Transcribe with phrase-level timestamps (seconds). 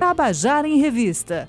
[0.00, 1.46] Tabajara em Revista.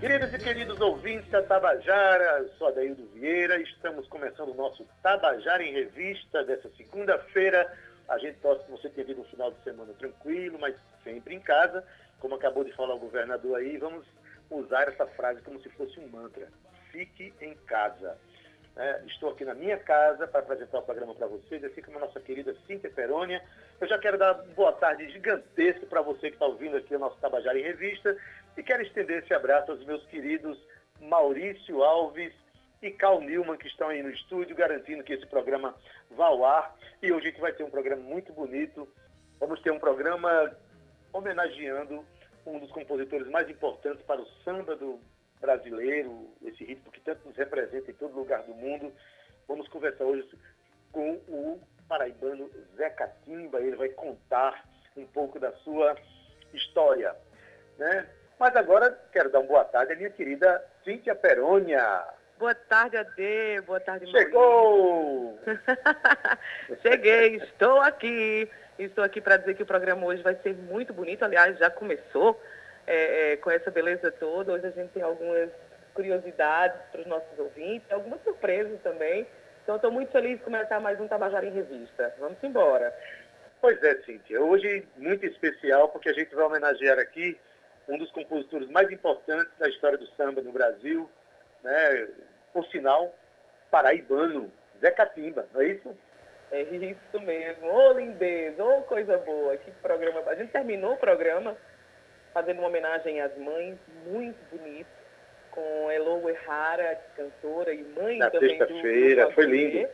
[0.00, 5.72] Queridos e queridos ouvintes da Tabajara, sou Adaildo Vieira, estamos começando o nosso Tabajara em
[5.72, 7.72] Revista dessa segunda-feira.
[8.08, 11.40] A gente torce que você tenha tido um final de semana tranquilo, mas sempre em
[11.40, 11.84] casa.
[12.18, 14.04] Como acabou de falar o governador aí, vamos
[14.50, 16.48] usar essa frase como se fosse um mantra.
[16.90, 18.18] Fique em casa.
[18.74, 22.02] É, estou aqui na minha casa para apresentar o programa para vocês, assim como a
[22.02, 23.42] nossa querida Cíntia Perônia.
[23.78, 27.18] Eu já quero dar boa tarde gigantesca para você que está ouvindo aqui o nosso
[27.18, 28.16] Tabajara em Revista
[28.56, 30.58] e quero estender esse abraço aos meus queridos
[31.00, 32.32] Maurício Alves
[32.80, 35.74] e Cal Newman, que estão aí no estúdio, garantindo que esse programa
[36.10, 36.74] vá ao ar.
[37.02, 38.88] E hoje a gente vai ter um programa muito bonito.
[39.38, 40.50] Vamos ter um programa
[41.12, 42.04] homenageando
[42.46, 44.98] um dos compositores mais importantes para o samba do
[45.42, 48.92] brasileiro, esse ritmo que tanto nos representa em todo lugar do mundo.
[49.48, 50.26] Vamos conversar hoje
[50.92, 53.60] com o paraibano Zé Catimba.
[53.60, 54.64] Ele vai contar
[54.96, 55.96] um pouco da sua
[56.54, 57.14] história.
[57.76, 58.08] Né?
[58.38, 62.06] Mas agora quero dar uma boa tarde à minha querida Cíntia Perônia.
[62.38, 63.60] Boa tarde, Ade.
[63.66, 65.38] Boa tarde, Chegou!
[66.82, 68.48] Cheguei, estou aqui.
[68.78, 71.24] Estou aqui para dizer que o programa hoje vai ser muito bonito.
[71.24, 72.40] Aliás, já começou
[72.86, 74.52] é, é, com essa beleza toda.
[74.52, 75.50] Hoje a gente tem algumas
[75.94, 79.26] curiosidades para os nossos ouvintes, algumas surpresas também.
[79.62, 82.14] Então, estou muito feliz de começar mais um Tabajara em Revista.
[82.18, 82.92] Vamos embora.
[83.60, 84.40] Pois é, Cíntia.
[84.40, 87.38] Hoje, muito especial, porque a gente vai homenagear aqui
[87.88, 91.08] um dos compositores mais importantes da história do samba no Brasil,
[91.62, 92.08] né?
[92.52, 93.14] por sinal,
[93.70, 95.96] paraibano, Zé Catimba, não é isso?
[96.50, 97.66] É isso mesmo.
[97.66, 99.56] Ô, lindeza, ô, coisa boa.
[99.56, 100.22] Que programa.
[100.26, 101.56] A gente terminou o programa
[102.32, 103.76] fazendo uma homenagem às mães,
[104.06, 104.88] muito bonito,
[105.50, 109.88] com Elo Errara, cantora e mãe na também do feira foi lindo.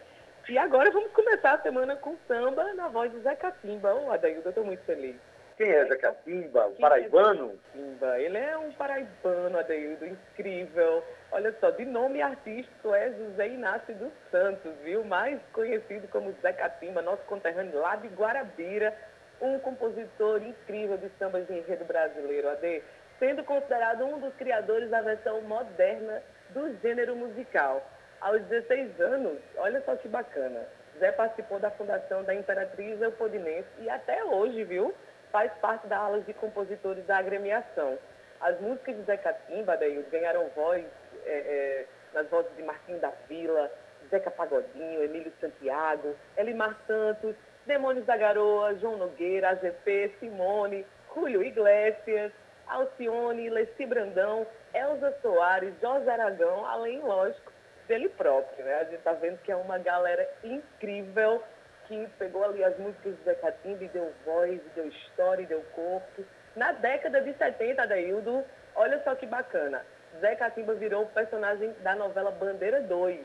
[0.49, 3.95] E agora vamos começar a semana com samba na voz do Zé Catimba.
[3.95, 5.17] Ô, Adaildo, eu estou muito feliz.
[5.59, 6.69] Quem é Zé Catimba?
[6.69, 7.59] O paraibano?
[8.01, 11.03] É Ele é um paraibano, Adeildo, incrível.
[11.33, 15.05] Olha só, de nome artístico é José Inácio dos Santos, viu?
[15.05, 18.97] Mais conhecido como Zé Catimba, nosso conterrâneo lá de Guarabira,
[19.41, 22.83] um compositor incrível de sambas de enredo brasileiro, Ade,
[23.19, 27.85] sendo considerado um dos criadores da versão moderna do gênero musical.
[28.21, 30.67] Aos 16 anos, olha só que bacana,
[30.99, 34.95] Zé participou da fundação da Imperatriz Eupodinense e até hoje, viu?
[35.31, 37.99] faz parte da ala de compositores da agremiação.
[38.41, 40.85] As músicas de Zé Catimba, daí, ganharam voz
[41.25, 43.71] é, é, nas vozes de Martinho da Vila,
[44.11, 47.35] Zeca Pagodinho, Emílio Santiago, Elimar Santos,
[47.69, 52.33] Demônios da Garoa, João Nogueira, AGP, Simone, Julio Iglesias,
[52.67, 57.53] Alcione, Leci Brandão, Elza Soares, Jorge Aragão, além, lógico,
[57.87, 58.65] dele próprio.
[58.65, 58.75] Né?
[58.75, 61.43] A gente está vendo que é uma galera incrível
[61.87, 66.25] que pegou ali as músicas do Zé Catimba e deu voz, deu história, deu corpo.
[66.57, 68.45] Na década de 70, Adaildo,
[68.77, 69.85] olha só que bacana.
[70.21, 73.21] Zé Catimba virou o personagem da novela Bandeira 2,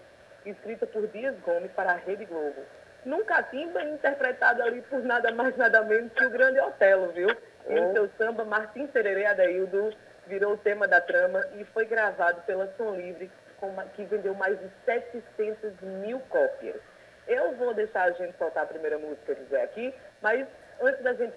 [0.46, 2.62] escrita por Dias Gomes para a Rede Globo.
[3.06, 7.30] Num Catimba interpretado ali por nada mais nada menos que o grande Otelo, viu?
[7.70, 9.94] E o seu samba, Martim Sererê Adaildo,
[10.28, 13.32] virou o tema da trama e foi gravado pela Som Livre,
[13.96, 16.80] que vendeu mais de 700 mil cópias.
[17.28, 20.46] Eu vou deixar a gente soltar a primeira música Zé aqui, mas
[20.82, 21.36] antes da gente.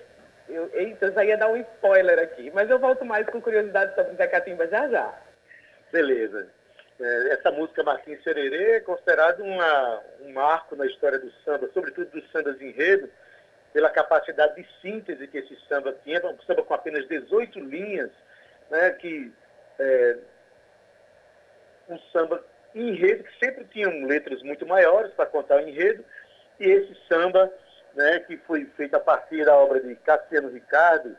[0.48, 3.94] Eu, eita, eu já ia dar um spoiler aqui, mas eu volto mais com curiosidade
[3.96, 5.12] sobre Zé Catimba já já.
[5.92, 6.48] Beleza.
[6.98, 12.10] É, essa música Martins Sererê é considerada uma, um marco na história do samba, sobretudo
[12.10, 13.10] dos sambas enredo,
[13.72, 18.10] pela capacidade de síntese que esse samba tinha, um samba com apenas 18 linhas,
[18.70, 19.30] né, que
[19.78, 20.16] é,
[21.90, 22.42] um samba
[22.74, 26.02] enredo, que sempre tinham letras muito maiores para contar o enredo,
[26.58, 27.52] e esse samba,
[27.94, 31.14] né, que foi feito a partir da obra de Cassiano Ricardo,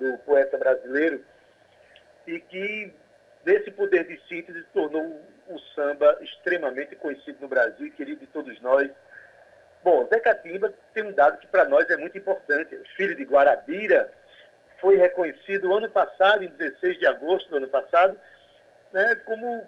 [0.00, 1.24] do poeta brasileiro,
[2.26, 2.92] e que
[3.44, 8.60] desse poder de síntese tornou o samba extremamente conhecido no Brasil e querido de todos
[8.60, 8.90] nós.
[9.82, 12.78] Bom, Zé Catimba tem um dado que para nós é muito importante.
[12.96, 14.12] Filho de Guarabira,
[14.80, 18.18] foi reconhecido ano passado, em 16 de agosto do ano passado,
[18.92, 19.66] né, como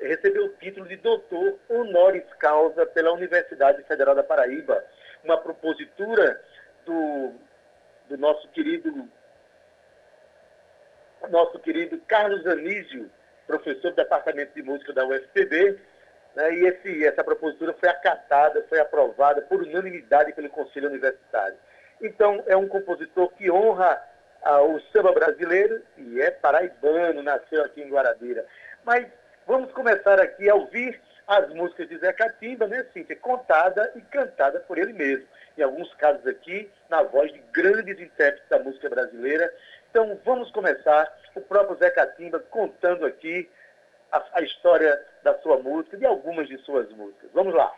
[0.00, 4.84] recebeu o título de doutor honoris causa pela Universidade Federal da Paraíba,
[5.24, 6.40] uma propositura
[6.84, 7.32] do,
[8.08, 9.08] do nosso querido
[11.30, 13.10] nosso querido Carlos Anísio,
[13.46, 15.78] professor do Departamento de Música da UFPB,
[16.34, 21.56] né, e esse, essa propositura foi acatada, foi aprovada por unanimidade pelo Conselho Universitário.
[22.00, 24.00] Então, é um compositor que honra
[24.42, 28.46] ah, o samba brasileiro e é paraibano, nasceu aqui em Guarabira.
[28.84, 29.06] Mas
[29.48, 33.16] Vamos começar aqui a ouvir as músicas de Zé Catimba, né, Cíntia?
[33.16, 35.24] Contada e cantada por ele mesmo.
[35.56, 39.50] Em alguns casos aqui, na voz de grandes intérpretes da música brasileira.
[39.90, 43.48] Então vamos começar o próprio Zé Catimba contando aqui
[44.12, 47.30] a, a história da sua música, de algumas de suas músicas.
[47.32, 47.72] Vamos lá.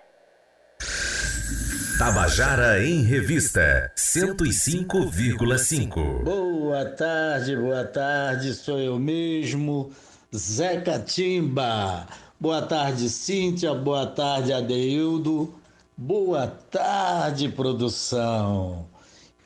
[1.98, 6.24] Tabajara em Revista 105,5.
[6.24, 9.92] Boa tarde, boa tarde, sou eu mesmo,
[10.34, 12.06] Zé Catimba.
[12.40, 15.54] Boa tarde, Cíntia, boa tarde, Adeildo.
[15.94, 18.88] Boa tarde, produção.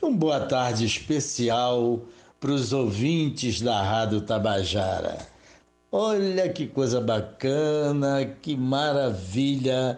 [0.01, 1.99] E um boa tarde especial
[2.45, 5.17] para os ouvintes da Rádio Tabajara.
[5.91, 9.97] Olha que coisa bacana, que maravilha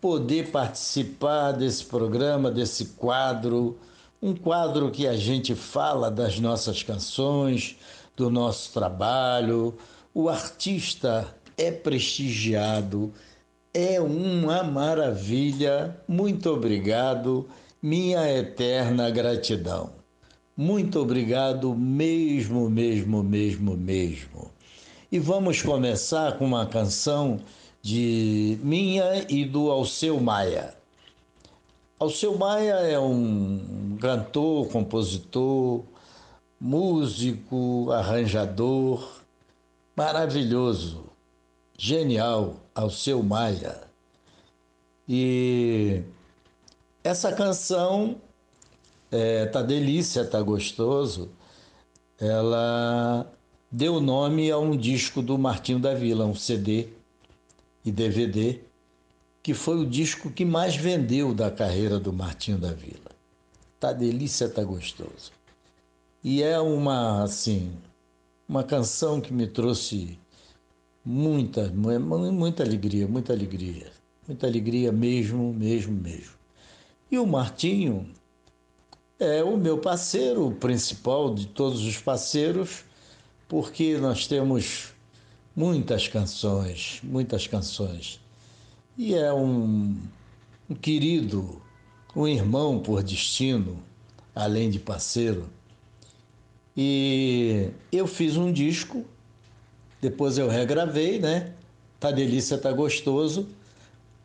[0.00, 3.78] poder participar desse programa, desse quadro,
[4.22, 7.76] um quadro que a gente fala das nossas canções,
[8.16, 9.76] do nosso trabalho.
[10.14, 13.12] O artista é prestigiado,
[13.74, 15.94] é uma maravilha.
[16.08, 17.46] Muito obrigado,
[17.82, 20.03] minha eterna gratidão.
[20.56, 24.52] Muito obrigado mesmo, mesmo, mesmo, mesmo.
[25.10, 27.40] E vamos começar com uma canção
[27.82, 30.72] de minha e do Alceu Maia.
[31.98, 35.82] Alceu Maia é um cantor, compositor,
[36.60, 39.22] músico, arranjador,
[39.96, 41.04] maravilhoso,
[41.76, 43.82] genial, Alceu Maia.
[45.08, 46.00] E
[47.02, 48.20] essa canção
[49.10, 51.30] é, tá delícia, tá gostoso.
[52.18, 53.30] Ela
[53.70, 56.88] deu nome a um disco do Martinho da Vila, um CD
[57.84, 58.60] e DVD,
[59.42, 63.10] que foi o disco que mais vendeu da carreira do Martinho da Vila.
[63.78, 65.32] Tá delícia, tá gostoso.
[66.22, 67.72] E é uma, assim,
[68.48, 70.18] uma canção que me trouxe
[71.04, 73.92] muita, muita alegria, muita alegria.
[74.26, 76.32] Muita alegria mesmo, mesmo, mesmo.
[77.10, 78.08] E o Martinho
[79.18, 82.84] é o meu parceiro, o principal de todos os parceiros,
[83.48, 84.92] porque nós temos
[85.54, 88.20] muitas canções, muitas canções.
[88.96, 89.96] E é um,
[90.68, 91.62] um querido,
[92.14, 93.82] um irmão por destino,
[94.34, 95.48] além de parceiro.
[96.76, 99.04] E eu fiz um disco,
[100.00, 101.52] depois eu regravei, né?
[102.00, 103.48] Tá delícia, tá gostoso,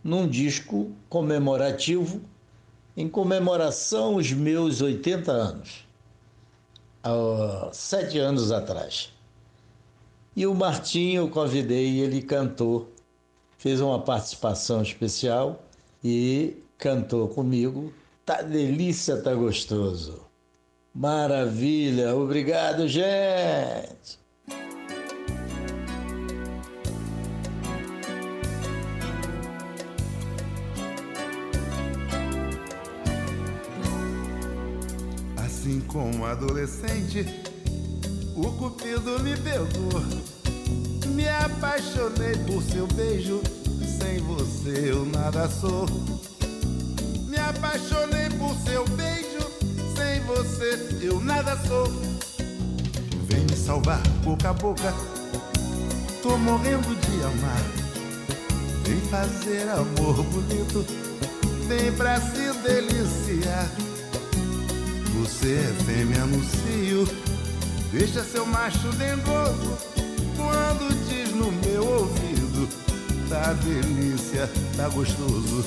[0.03, 2.21] num disco comemorativo,
[2.99, 5.87] em comemoração aos meus 80 anos,
[7.01, 9.13] há sete anos atrás.
[10.35, 12.91] E o Martinho eu convidei, ele cantou,
[13.57, 15.63] fez uma participação especial
[16.03, 17.93] e cantou comigo.
[18.25, 20.19] Tá delícia, tá gostoso.
[20.93, 24.18] Maravilha, obrigado, gente.
[35.91, 37.25] Como adolescente
[38.35, 40.01] o cupido me pegou.
[41.07, 43.41] Me apaixonei por seu beijo,
[43.99, 45.85] sem você eu nada sou.
[47.27, 49.39] Me apaixonei por seu beijo,
[49.95, 51.87] sem você eu nada sou.
[53.27, 54.93] Vem me salvar boca a boca,
[56.21, 57.63] tô morrendo de amar.
[58.83, 60.85] Vem fazer amor bonito,
[61.67, 63.88] vem pra se deliciar.
[65.29, 67.07] Você é fêmea no cio
[67.91, 69.77] Deixa seu macho dengoso
[70.35, 72.67] quando diz no meu ouvido:
[73.29, 75.65] Tá delícia, tá gostoso.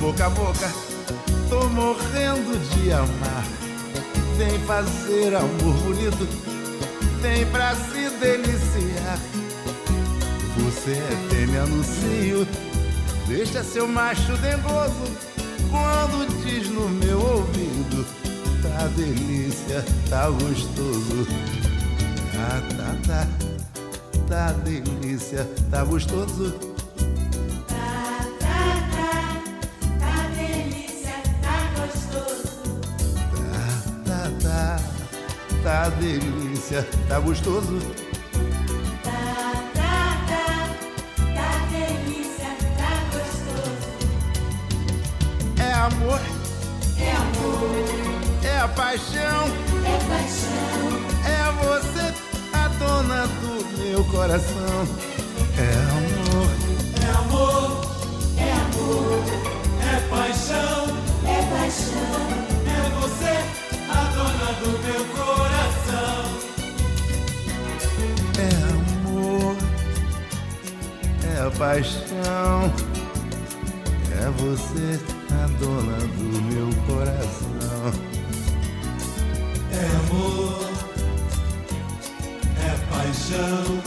[0.00, 0.72] Boca a boca,
[1.48, 3.44] tô morrendo de amar.
[4.36, 6.28] Vem fazer amor bonito,
[7.20, 9.18] vem pra se deliciar.
[10.56, 12.46] Você é fêmea no cio,
[13.26, 15.28] deixa seu macho dengoso
[15.70, 18.06] quando diz no meu ouvido:
[18.62, 21.26] Tá delícia, tá gostoso.
[22.36, 23.28] Ah, tá, tá,
[24.28, 26.77] tá delícia, tá gostoso.
[35.88, 37.78] Tá delícia, tá gostoso.
[39.02, 40.68] Tá, tá, tá,
[41.34, 43.88] tá delícia, tá gostoso.
[45.58, 46.20] É amor,
[46.98, 47.72] É amor,
[48.44, 49.48] é paixão,
[49.82, 50.88] é paixão,
[51.24, 52.06] é você
[52.52, 54.86] a dona do meu coração.
[55.56, 56.50] É amor,
[57.00, 57.66] é amor,
[58.36, 59.24] é amor,
[59.80, 60.80] é paixão,
[61.24, 62.18] é paixão.
[62.66, 63.34] É você
[63.90, 65.47] a dona do meu coração.
[71.48, 72.72] É paixão,
[74.12, 75.00] é você
[75.32, 77.92] a dona do meu coração.
[79.72, 80.68] É amor,
[82.60, 83.82] é paixão.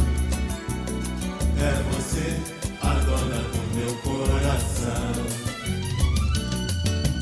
[1.59, 2.39] É você
[2.81, 5.13] a dona do meu coração.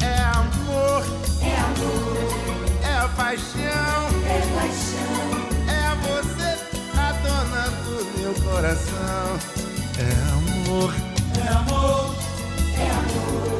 [0.02, 1.04] É amor,
[1.42, 2.18] É amor,
[2.84, 5.22] é paixão, é paixão,
[5.68, 6.50] é você
[6.98, 9.59] a dona do meu coração.
[10.00, 10.94] É amor,
[11.36, 12.16] É amor,
[12.78, 13.60] é amor,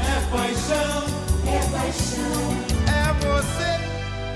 [0.00, 1.04] é paixão.
[1.46, 2.42] é paixão.
[2.90, 3.72] é você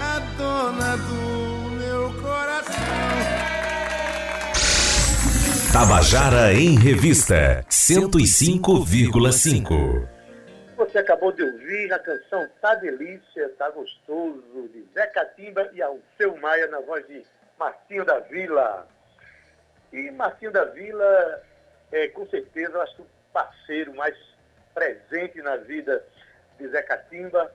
[0.00, 2.70] a dona do meu coração.
[5.72, 10.06] Tabajara em Revista 105,5.
[10.76, 16.36] Você acabou de ouvir a canção Tá Delícia, Tá Gostoso, de Zé Catimba e Alceu
[16.40, 17.22] Maia, na voz de
[17.58, 18.86] Marcinho da Vila.
[19.92, 21.42] E Marcinho da Vila
[21.92, 24.16] é, com certeza, acho que o parceiro mais
[24.72, 26.04] presente na vida
[26.58, 27.52] de Zé Catimba,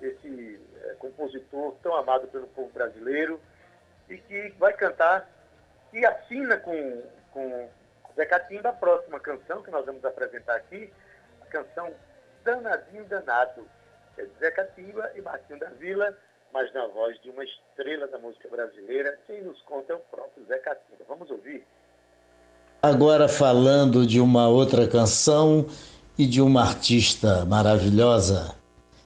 [0.00, 3.40] esse é, compositor tão amado pelo povo brasileiro,
[4.08, 5.28] e que vai cantar
[5.92, 7.70] e assina com, com
[8.16, 10.92] Zé Catimba a próxima canção que nós vamos apresentar aqui,
[11.40, 11.94] a canção
[12.44, 13.66] Danadinho Danado.
[14.18, 16.16] É Zé Catimba e Martinho da Vila,
[16.52, 19.18] mas na voz de uma estrela da música brasileira.
[19.26, 21.04] Quem nos conta é o próprio Zé Catimba.
[21.08, 21.64] Vamos ouvir?
[22.82, 25.66] Agora falando de uma outra canção
[26.16, 28.54] e de uma artista maravilhosa,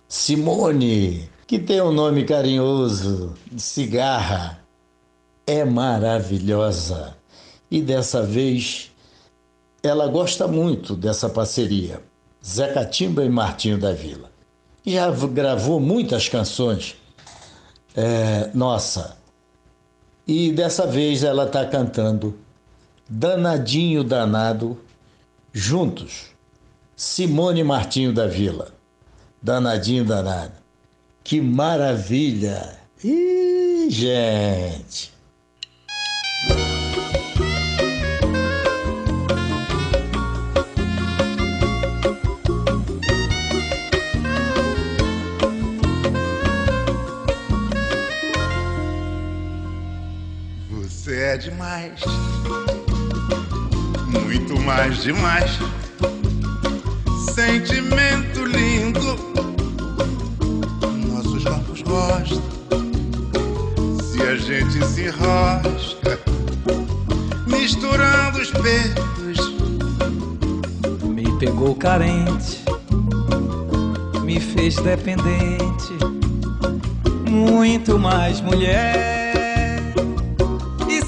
[0.08, 4.64] Simone, que tem um nome carinhoso, de cigarra,
[5.46, 7.16] é maravilhosa.
[7.70, 8.92] E dessa vez
[9.82, 12.00] ela gosta muito dessa parceria,
[12.44, 14.30] Zé Catimba e Martinho da Vila.
[14.86, 16.96] Já gravou muitas canções,
[17.94, 19.16] é, nossa,
[20.26, 22.38] e dessa vez ela está cantando
[23.08, 24.80] Danadinho Danado,
[25.52, 26.34] juntos.
[26.96, 28.72] Simone Martinho da Vila.
[29.42, 30.54] Danadinho Danado.
[31.22, 32.78] Que maravilha!
[33.02, 35.12] Ih, gente!
[51.34, 52.00] É demais,
[54.06, 55.58] muito mais demais.
[57.34, 59.18] Sentimento lindo,
[61.08, 62.40] nossos corpos gostam.
[64.00, 66.20] Se a gente se enrosca,
[67.48, 69.54] misturando os peitos.
[71.02, 72.62] Me pegou carente,
[74.22, 75.94] me fez dependente,
[77.28, 79.13] muito mais mulher,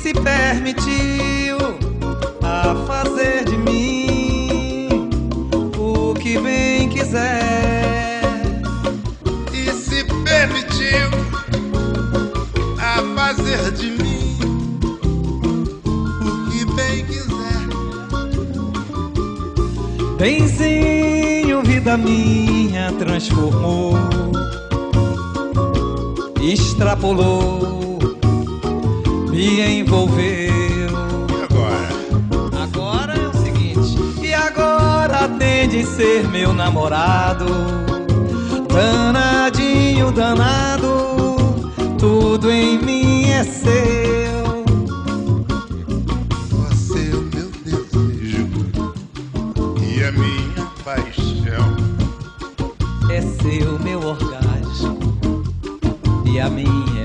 [0.06, 1.56] se permitiu
[2.40, 5.10] a fazer de mim
[5.76, 8.22] o que bem quiser.
[9.52, 11.10] E se permitiu
[12.78, 14.38] a fazer de mim
[15.84, 17.66] o que bem quiser.
[20.18, 23.94] Benzinho, vida minha, transformou,
[26.40, 27.75] extrapolou,
[29.36, 30.48] me envolveu.
[31.28, 31.88] E agora?
[32.62, 37.44] Agora é o seguinte, e agora tem de ser meu namorado,
[38.66, 41.36] danadinho, danado,
[41.98, 43.76] tudo em mim é seu.
[46.50, 48.48] Você é o meu desejo
[49.82, 51.76] e a minha paixão.
[53.10, 54.98] É seu meu orgasmo
[56.24, 56.95] e a minha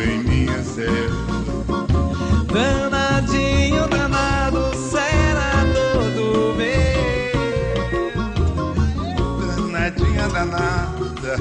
[0.00, 1.34] em minha cela.
[2.52, 7.34] Danadinho, danado, será todo meu.
[9.56, 11.36] Danadinha, danada,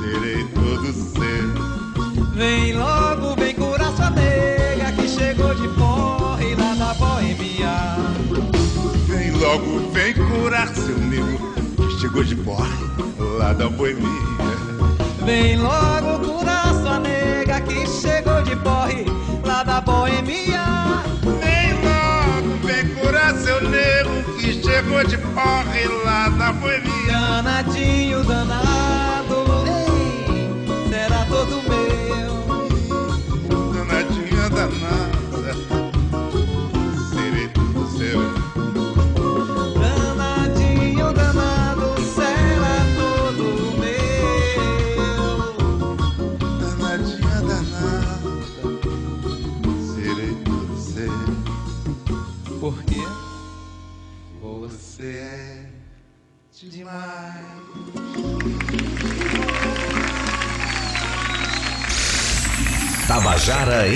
[0.00, 2.34] serei todo seu.
[2.34, 7.96] Vem logo, vem curar sua nega que chegou de porre lá da boemia.
[9.06, 11.38] Vem logo, vem curar seu nego
[11.76, 12.68] que chegou de porre
[13.38, 14.28] lá da boemia.
[15.24, 16.57] Vem logo curar
[16.98, 19.04] nega que chegou de porre
[19.44, 20.64] lá da boemia.
[21.40, 26.88] Vem logo, vem curar seu nego que chegou de porre lá da boemia.
[27.08, 31.88] Danadinho, danado, ei, será todo meu.
[33.72, 35.17] Danadinha danada,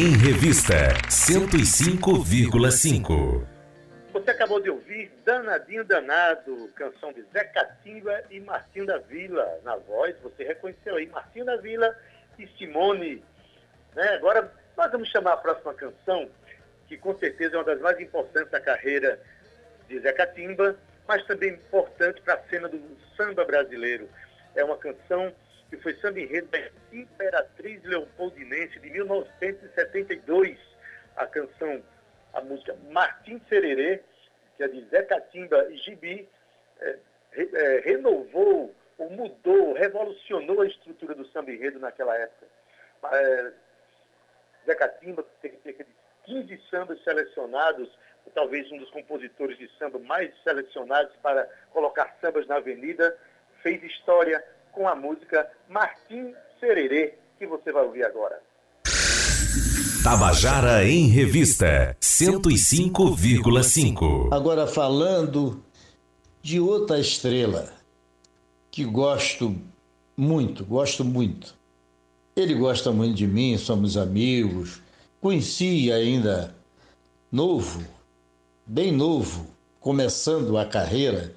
[0.03, 0.75] em Revista
[1.09, 3.47] 105,5.
[4.13, 9.61] Você acabou de ouvir Danadinho Danado, canção de Zé Catimba e Martinho da Vila.
[9.63, 11.97] Na voz, você reconheceu aí Martinho da Vila
[12.37, 13.23] e Simone.
[13.95, 14.09] Né?
[14.15, 16.29] Agora, nós vamos chamar a próxima canção,
[16.89, 19.21] que com certeza é uma das mais importantes da carreira
[19.89, 20.75] de Zé Catimba,
[21.07, 22.83] mas também importante para a cena do
[23.17, 24.09] samba brasileiro.
[24.57, 25.33] É uma canção
[25.73, 26.59] que foi samba enredo da
[26.93, 30.59] Imperatriz Leopoldinense de 1972.
[31.17, 31.83] A canção,
[32.35, 34.02] a música Martim Sererê,
[34.55, 36.29] que é de Zé Catimba e Gibi,
[36.79, 36.99] é,
[37.33, 42.47] é, renovou, ou mudou, revolucionou a estrutura do samba enredo naquela época.
[43.11, 43.52] É,
[44.67, 45.90] Zé Catimba teve cerca de
[46.25, 47.88] 15 sambas selecionados,
[48.35, 53.18] talvez um dos compositores de samba mais selecionados para colocar sambas na avenida,
[53.62, 58.41] fez história com a música Martim Sererê, que você vai ouvir agora.
[60.03, 64.33] Tabajara em Revista 105,5.
[64.33, 65.63] Agora falando
[66.43, 67.73] de outra estrela
[68.69, 69.57] que gosto
[70.17, 71.55] muito, gosto muito.
[72.35, 74.81] Ele gosta muito de mim, somos amigos.
[75.21, 76.53] Conheci ainda
[77.31, 77.87] novo,
[78.67, 79.47] bem novo,
[79.79, 81.33] começando a carreira.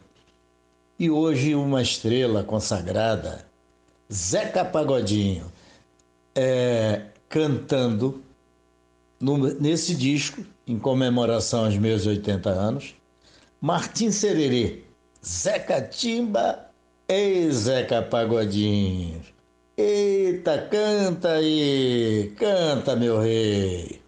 [0.97, 3.45] E hoje uma estrela consagrada,
[4.11, 5.51] Zeca Pagodinho,
[6.33, 8.21] é, cantando
[9.19, 12.95] no- nesse disco, em comemoração aos meus 80 anos,
[13.59, 14.83] Martim Sererê,
[15.25, 16.65] Zeca Timba
[17.09, 19.21] e Zeca Pagodinho.
[19.77, 23.99] Eita, canta aí, canta, meu rei.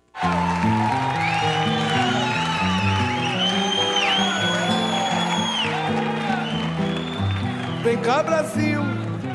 [7.87, 8.81] Vem cá, Brasil,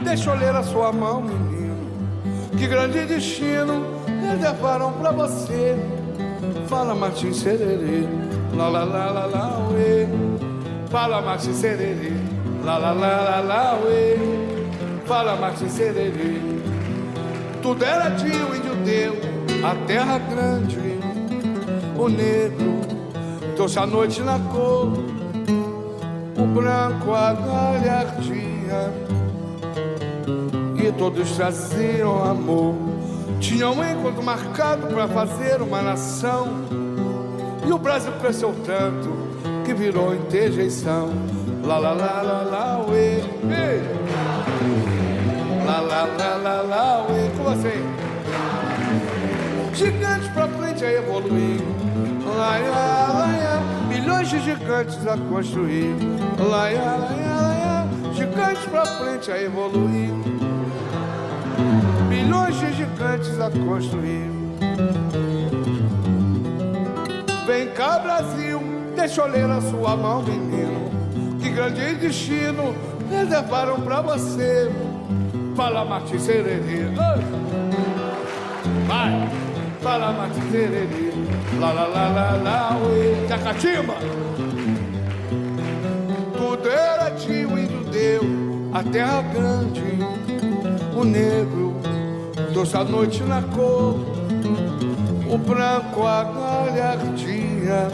[0.04, 1.74] deixa eu ler a sua mão, menino.
[2.58, 3.82] Que grande destino
[4.20, 5.74] reservaram pra você.
[6.68, 8.06] Fala, Martim Sererê,
[8.54, 10.06] lá lá lá lá lá, uê.
[10.90, 12.12] Fala, Martim Sererê,
[12.62, 14.18] lá lá lá lá lá, uê.
[15.06, 16.38] Fala, Martim Sererê.
[17.62, 19.14] Tudo era de o índio deu,
[19.66, 21.00] a terra grande,
[21.96, 22.82] o negro
[23.56, 25.11] trouxe a noite na cor
[26.42, 28.92] o branco a galhardinha
[30.76, 32.74] e todos traziam amor.
[33.38, 36.48] Tinham um encontro marcado para fazer uma nação
[37.64, 39.08] e o Brasil cresceu tanto
[39.64, 41.10] que virou interjeição.
[41.64, 43.82] Lá lá lá lá lá uê, ei.
[45.64, 48.02] lá lá lá lá lá uê, como assim?
[49.74, 51.60] Gigantes pra frente a evoluir.
[52.24, 53.21] Lá, lá, lá,
[54.02, 55.94] milhões de gigantes a construir.
[56.38, 60.10] Lá, lá, lá, gigantes pra frente a evoluir.
[62.08, 64.30] Milhões de gigantes a construir.
[67.46, 68.60] Vem cá, Brasil,
[68.96, 70.90] deixa eu ler a sua mão, menino.
[71.40, 72.74] Que grande destino
[73.08, 74.70] reservaram pra você.
[75.54, 76.86] Fala, Martim Sererê.
[76.98, 77.22] Ai.
[78.86, 79.28] Vai,
[79.80, 81.11] fala, Martim Sererê.
[81.62, 82.76] Lá, lá, lá, lá, lá.
[83.28, 83.94] Jacatimba.
[86.36, 88.22] Tudo era tio, o índio deu,
[88.74, 89.80] a terra grande,
[90.96, 91.76] o negro
[92.52, 93.94] trouxe a noite na cor,
[95.30, 97.86] o branco a galhardinha,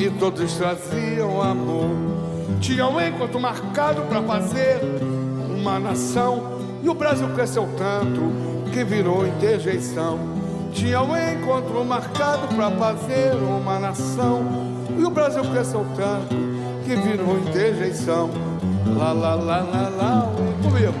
[0.00, 1.90] e todos traziam amor.
[2.62, 4.80] Tinha um encontro marcado para fazer
[5.54, 10.33] uma nação, e o Brasil cresceu tanto que virou interjeição.
[10.74, 14.42] Tinha um encontro marcado para fazer uma nação,
[14.98, 16.34] e o Brasil cresceu tanto
[16.84, 18.28] que virou interjeição.
[18.96, 20.62] Lá, lá, lá, lá, lá, uê.
[20.62, 20.94] Comigo.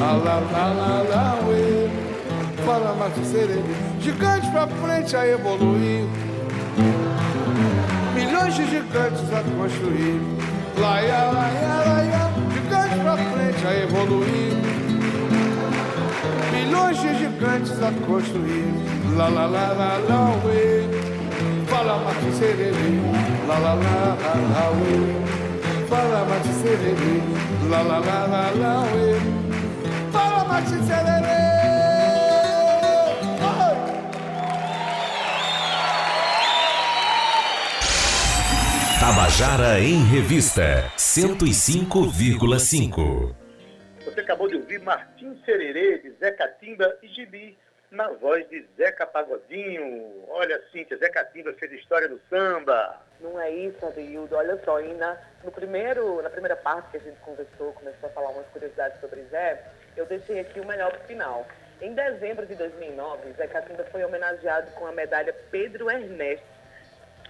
[0.00, 1.88] Lá, lá, lá, lá, lá, uê.
[2.64, 3.62] Fala, Márcio Sereno.
[4.00, 6.06] Gigante pra frente a evoluir.
[8.14, 10.20] Milhões de gigantes a construir.
[10.78, 12.30] Lá, lá, ia, lá, ia.
[12.54, 14.69] Gigante pra frente a evoluir.
[16.64, 18.66] Milhões de gigantes a construir.
[19.16, 20.84] Lá, lá, lá, lá, lá, uê.
[21.66, 23.12] Fala, Márcio Sereno.
[23.48, 24.70] Lá, lá, lá, lá, lá.
[25.88, 27.22] Fala, Márcio Sereno.
[27.70, 29.18] Lá, lá, lá, lá, lá, uê.
[30.12, 31.00] Fala, Márcio Sereno.
[39.00, 43.39] Tabajara em Revista 105,5.
[44.70, 47.58] De Martim Sererê, de Zé Catimba e Gibi,
[47.90, 50.24] na voz de Zeca Pagodinho.
[50.28, 53.02] Olha, Cíntia, Zé Catimba fez história do samba.
[53.18, 54.36] Não é isso, Adeildo.
[54.36, 58.12] Olha só, e na, no primeiro, na primeira parte que a gente conversou, começou a
[58.12, 59.60] falar umas curiosidades sobre Zé,
[59.96, 61.44] eu deixei aqui o melhor pro final.
[61.82, 66.46] Em dezembro de 2009, Zé Catimba foi homenageado com a medalha Pedro Ernesto,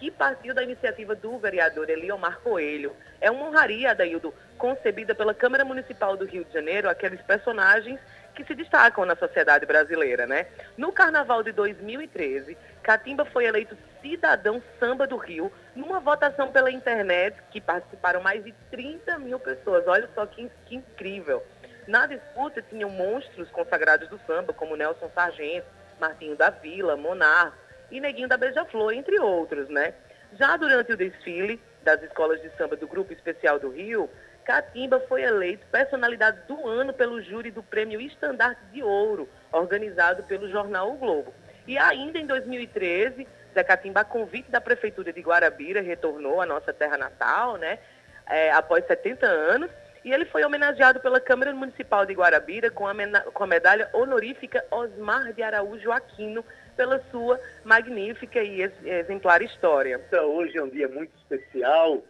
[0.00, 2.96] que partiu da iniciativa do vereador Eliomar Coelho.
[3.20, 8.00] É uma honraria, Adaildo, concebida pela Câmara Municipal do Rio de Janeiro, aqueles personagens
[8.34, 10.46] que se destacam na sociedade brasileira, né?
[10.78, 17.36] No Carnaval de 2013, Catimba foi eleito cidadão samba do Rio, numa votação pela internet,
[17.50, 19.86] que participaram mais de 30 mil pessoas.
[19.86, 21.42] Olha só que, que incrível.
[21.86, 25.66] Na disputa tinham monstros consagrados do samba, como Nelson Sargento,
[26.00, 27.52] Martinho da Vila, Monar,
[27.90, 29.94] e Neguinho da Beija-Flor, entre outros, né?
[30.38, 34.08] Já durante o desfile das escolas de samba do Grupo Especial do Rio,
[34.44, 40.48] Catimba foi eleito personalidade do ano pelo júri do Prêmio Estandarte de Ouro, organizado pelo
[40.50, 41.32] jornal O Globo.
[41.66, 46.72] E ainda em 2013, Zé Catimba, a convite da Prefeitura de Guarabira, retornou à nossa
[46.72, 47.78] terra natal, né?
[48.26, 49.70] É, após 70 anos,
[50.04, 52.94] e ele foi homenageado pela Câmara Municipal de Guarabira com a,
[53.32, 56.44] com a medalha honorífica Osmar de Araújo Aquino,
[56.76, 60.00] pela sua magnífica e exemplar história.
[60.06, 62.02] Então, hoje é um dia muito especial,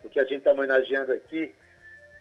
[0.00, 1.54] porque a gente está homenageando aqui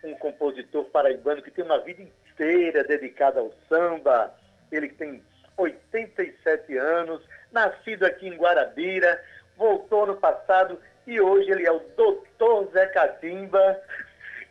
[0.03, 4.33] um compositor paraibano que tem uma vida inteira dedicada ao samba.
[4.69, 5.23] Ele tem
[5.55, 9.23] 87 anos, nascido aqui em Guarabira,
[9.55, 13.79] voltou no passado e hoje ele é o doutor Zé Catimba,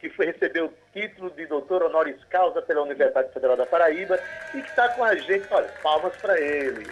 [0.03, 4.19] que foi receber o título de doutor honoris causa pela Universidade Federal da Paraíba
[4.53, 5.47] e que está com a gente.
[5.49, 6.91] Olha, palmas para ele.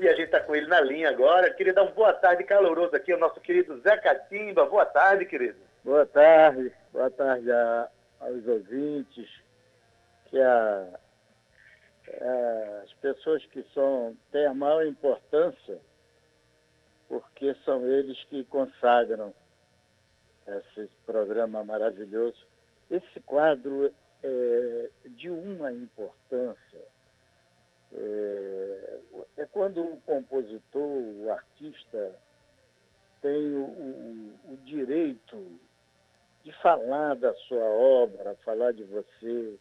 [0.00, 1.54] E a gente está com ele na linha agora.
[1.54, 4.66] Queria dar uma boa tarde caloroso aqui ao nosso querido Zé Catimba.
[4.66, 5.60] Boa tarde, querido.
[5.84, 6.72] Boa tarde.
[6.92, 9.30] Boa tarde a, aos ouvintes.
[10.26, 10.88] Que a,
[12.20, 15.78] a, as pessoas que são, têm a maior importância,
[17.08, 19.32] porque são eles que consagram
[20.56, 22.46] esse programa maravilhoso.
[22.90, 26.80] Esse quadro é de uma importância
[27.92, 29.00] é,
[29.38, 32.14] é quando o compositor, o artista,
[33.22, 35.58] tem o, o, o direito
[36.44, 39.58] de falar da sua obra, falar de você.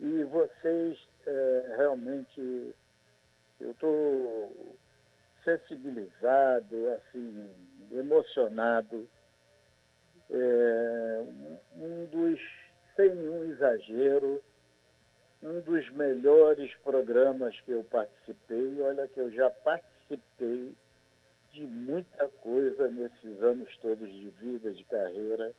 [0.00, 2.74] E vocês é, realmente,
[3.60, 4.76] eu estou
[5.44, 7.50] sensibilizado, assim,
[7.92, 9.08] emocionado.
[10.36, 11.24] É,
[11.76, 12.40] um dos,
[12.96, 14.42] sem nenhum exagero,
[15.40, 18.80] um dos melhores programas que eu participei.
[18.80, 20.74] Olha que eu já participei
[21.52, 25.52] de muita coisa nesses anos todos de vida, de carreira.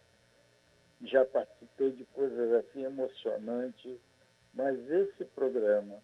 [1.04, 3.98] Já participei de coisas assim emocionantes,
[4.54, 6.00] mas esse programa,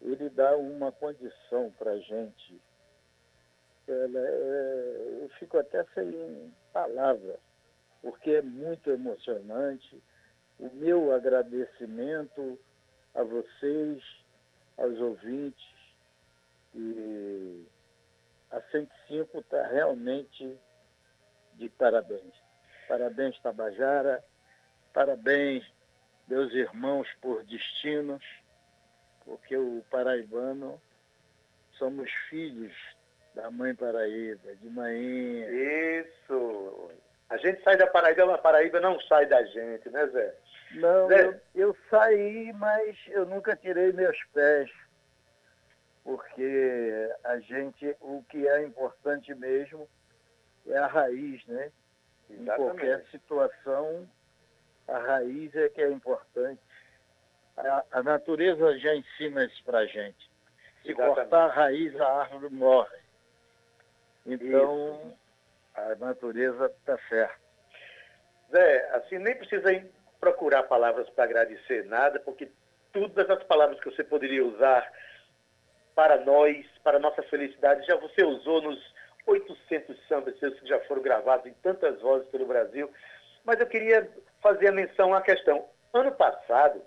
[0.00, 2.60] ele dá uma condição para a gente.
[3.86, 7.38] Ela é, eu fico até sem palavras,
[8.02, 10.02] porque é muito emocionante.
[10.58, 12.58] O meu agradecimento
[13.14, 14.02] a vocês,
[14.76, 15.66] aos ouvintes.
[16.74, 17.66] E
[18.50, 20.58] a 105 está realmente
[21.54, 22.34] de parabéns.
[22.86, 24.24] Parabéns, Tabajara.
[24.92, 25.64] Parabéns,
[26.26, 28.24] meus irmãos por destinos,
[29.24, 30.80] porque o paraibano
[31.72, 32.74] somos filhos
[33.34, 35.44] da mãe Paraíba, de mãe.
[36.00, 36.90] Isso!
[37.30, 40.34] A gente sai da Paraíba, a Paraíba não sai da gente, né, Zé?
[40.72, 44.70] Não, eu, eu, saí, mas eu nunca tirei meus pés,
[46.04, 49.88] porque a gente, o que é importante mesmo
[50.66, 51.70] é a raiz, né?
[52.30, 52.40] Exatamente.
[52.40, 54.08] Em qualquer situação,
[54.86, 56.60] a raiz é que é importante.
[57.56, 60.30] A, a natureza já ensina isso para gente.
[60.82, 61.14] Se Exatamente.
[61.14, 62.98] cortar a raiz, a árvore morre.
[64.24, 65.27] Então, isso.
[65.86, 67.38] A natureza está certa.
[68.50, 69.84] Zé, assim, nem precisa
[70.18, 72.50] procurar palavras para agradecer nada, porque
[72.92, 74.90] todas as palavras que você poderia usar
[75.94, 78.94] para nós, para nossa felicidade, já você usou nos
[79.26, 82.90] 800 sambas seus que já foram gravados em tantas vozes pelo Brasil.
[83.44, 84.08] Mas eu queria
[84.42, 85.68] fazer a menção à questão.
[85.92, 86.82] Ano passado,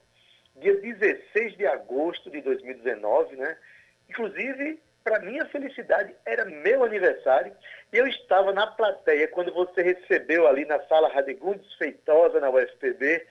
[0.58, 3.58] dia 16 de agosto de 2019, né?
[4.10, 7.56] Inclusive, para minha felicidade, era meu aniversário
[7.92, 13.26] e eu estava na plateia quando você recebeu ali na sala Radegundes Feitosa, na UFPB,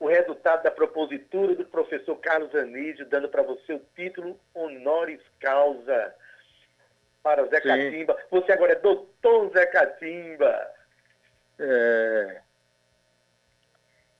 [0.00, 6.14] o resultado da propositura do professor Carlos Anísio, dando para você o título honoris causa
[7.22, 7.68] para Zé Sim.
[7.68, 8.16] Catimba.
[8.30, 10.70] Você agora é doutor Zé Catimba.
[11.58, 12.40] É...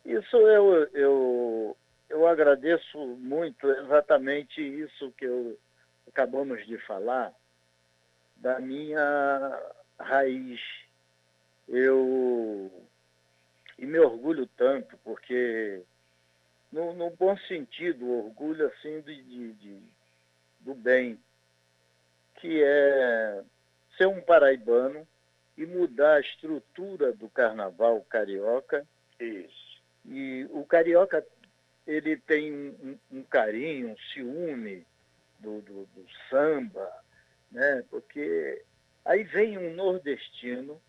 [0.05, 1.77] Isso eu, eu,
[2.09, 5.59] eu agradeço muito, exatamente isso que eu
[6.13, 7.33] acabamos de falar,
[8.37, 9.61] da minha
[9.99, 10.61] raiz.
[11.69, 12.71] Eu
[13.79, 15.83] e me orgulho tanto, porque
[16.71, 19.83] no, no bom sentido, orgulho assim de, de, de,
[20.61, 21.19] do bem,
[22.37, 23.43] que é
[23.97, 25.07] ser um paraibano
[25.57, 28.87] e mudar a estrutura do carnaval carioca.
[29.19, 29.81] Isso.
[30.05, 31.25] E o carioca
[31.87, 34.85] ele tem um, um carinho, um ciúme
[35.43, 36.91] do, do, do samba,
[37.51, 37.85] né?
[37.91, 38.63] porque
[39.05, 40.81] aí vem um nordestino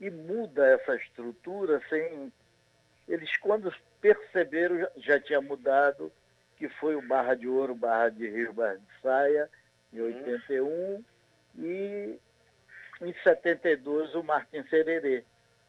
[0.00, 2.32] e muda essa estrutura sem.
[3.06, 6.10] Eles, quando perceberam, já, já tinha mudado,
[6.56, 9.50] que foi o Barra de Ouro, Barra de Rio, Barra de Saia,
[9.92, 11.04] em 81, uhum.
[11.58, 12.18] e
[13.02, 15.24] em 72 o Martin Sererê.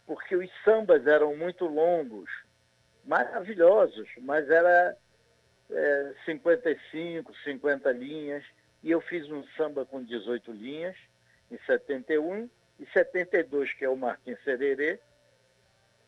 [0.05, 2.29] Porque os sambas eram muito longos,
[3.03, 4.95] maravilhosos, mas era
[5.69, 8.43] é, 55, 50 linhas,
[8.83, 10.95] e eu fiz um samba com 18 linhas
[11.51, 12.49] em 71,
[12.79, 14.99] e 72, que é o Martins Sererê,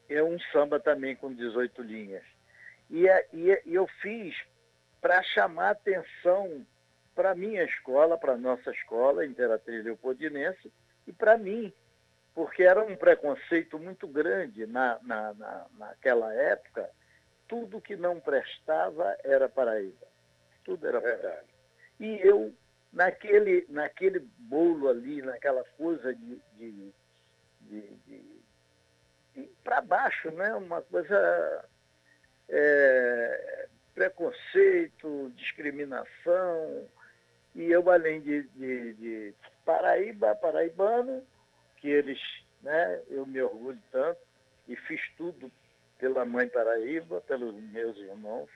[0.10, 2.24] é um samba também com 18 linhas.
[2.90, 4.36] E, é, e, é, e eu fiz
[5.02, 6.66] para chamar atenção
[7.16, 10.72] para a minha escola, para a nossa escola, Interatriz Leopoldinense,
[11.06, 11.74] e para mim,
[12.34, 16.90] porque era um preconceito muito grande na, na, na, naquela época,
[17.48, 20.08] tudo que não prestava era Paraíba.
[20.64, 21.44] Tudo era Paraíba.
[22.00, 22.54] E eu
[22.92, 26.94] naquele, naquele bolo ali, naquela coisa de, de,
[27.62, 28.42] de, de,
[29.36, 30.54] de para baixo, né?
[30.56, 31.66] uma coisa
[32.50, 36.88] é, preconceito, discriminação.
[37.56, 39.34] E eu, além de, de, de
[39.66, 41.26] Paraíba, paraibano,
[41.78, 42.20] que eles,
[42.62, 44.20] né, eu me orgulho tanto,
[44.68, 45.52] e fiz tudo
[45.98, 48.50] pela mãe Paraíba, pelos meus irmãos,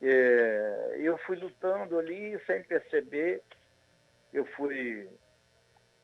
[0.00, 3.42] é, eu fui lutando ali sem perceber.
[4.32, 5.08] Eu fui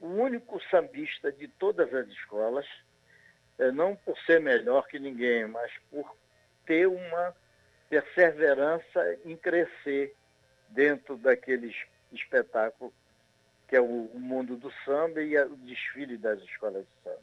[0.01, 2.67] o único sambista de todas as escolas,
[3.59, 6.17] é, não por ser melhor que ninguém, mas por
[6.67, 7.35] ter uma
[7.89, 10.15] perseverança em crescer
[10.71, 11.75] dentro daquele
[12.11, 12.93] espetáculo
[13.69, 17.23] que é o, o mundo do samba e o desfile das escolas de samba.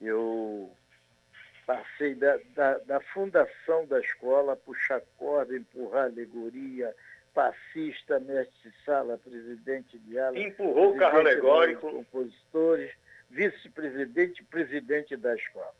[0.00, 0.70] Eu
[1.70, 6.92] Passei da, da, da, fundação da escola, puxar corda, empurrar alegoria,
[7.32, 10.36] passista, mestre-sala, presidente de ala.
[10.36, 11.88] Empurrou o carro alegórico.
[11.88, 12.90] Compositores,
[13.30, 15.72] vice-presidente presidente da escola.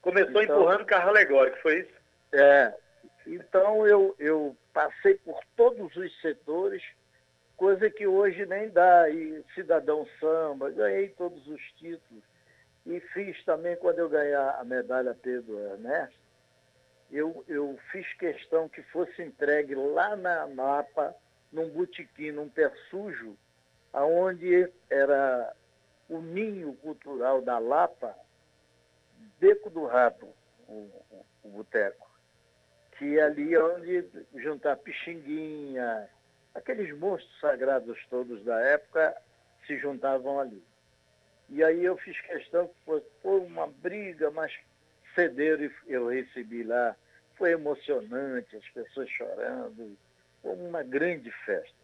[0.00, 1.94] Começou então, empurrando o carro alegórico, foi isso?
[2.30, 2.72] É.
[3.26, 6.80] Então eu, eu passei por todos os setores,
[7.56, 9.10] coisa que hoje nem dá.
[9.10, 12.22] E cidadão samba, ganhei todos os títulos
[12.86, 16.18] e fiz também, quando eu ganhar a medalha Pedro Ernesto,
[17.10, 21.14] eu, eu fiz questão que fosse entregue lá na Napa,
[21.52, 23.36] num botequim, num pé sujo,
[23.92, 25.54] aonde era
[26.08, 28.14] o ninho cultural da Lapa,
[29.38, 30.28] Beco do Rato,
[30.68, 32.10] o, o, o boteco.
[32.98, 36.08] Que é ali onde juntar pixinguinha,
[36.54, 39.16] aqueles monstros sagrados todos da época
[39.66, 40.62] se juntavam ali.
[41.48, 44.52] E aí eu fiz questão que fosse foi uma briga, mas
[45.14, 46.96] cederam e eu recebi lá.
[47.36, 49.96] Foi emocionante, as pessoas chorando.
[50.42, 51.74] Foi uma grande festa.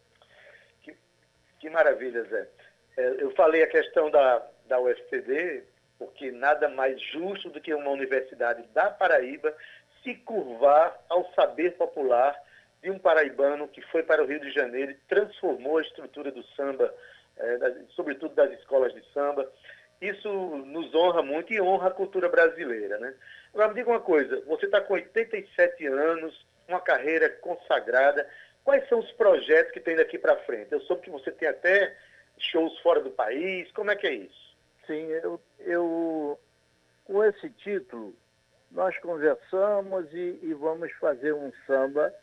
[0.83, 0.97] Que,
[1.59, 2.49] que maravilha, Zé.
[2.97, 5.65] É, eu falei a questão da, da UFPB,
[5.99, 9.55] porque nada mais justo do que uma universidade da Paraíba
[10.03, 12.37] se curvar ao saber popular
[12.83, 16.43] de um paraibano que foi para o Rio de Janeiro e transformou a estrutura do
[16.55, 16.93] samba
[17.41, 19.51] é, das, sobretudo das escolas de samba.
[20.01, 22.99] Isso nos honra muito e honra a cultura brasileira.
[22.99, 23.15] Né?
[23.53, 28.29] Agora, me diga uma coisa: você está com 87 anos, uma carreira consagrada.
[28.65, 30.73] Quais são os projetos que tem daqui para frente?
[30.73, 31.97] Eu soube que você tem até
[32.39, 33.71] shows fora do país?
[33.73, 34.57] Como é que é isso?
[34.87, 36.39] Sim, eu, eu
[37.05, 38.15] com esse título,
[38.71, 42.15] nós conversamos e, e vamos fazer um samba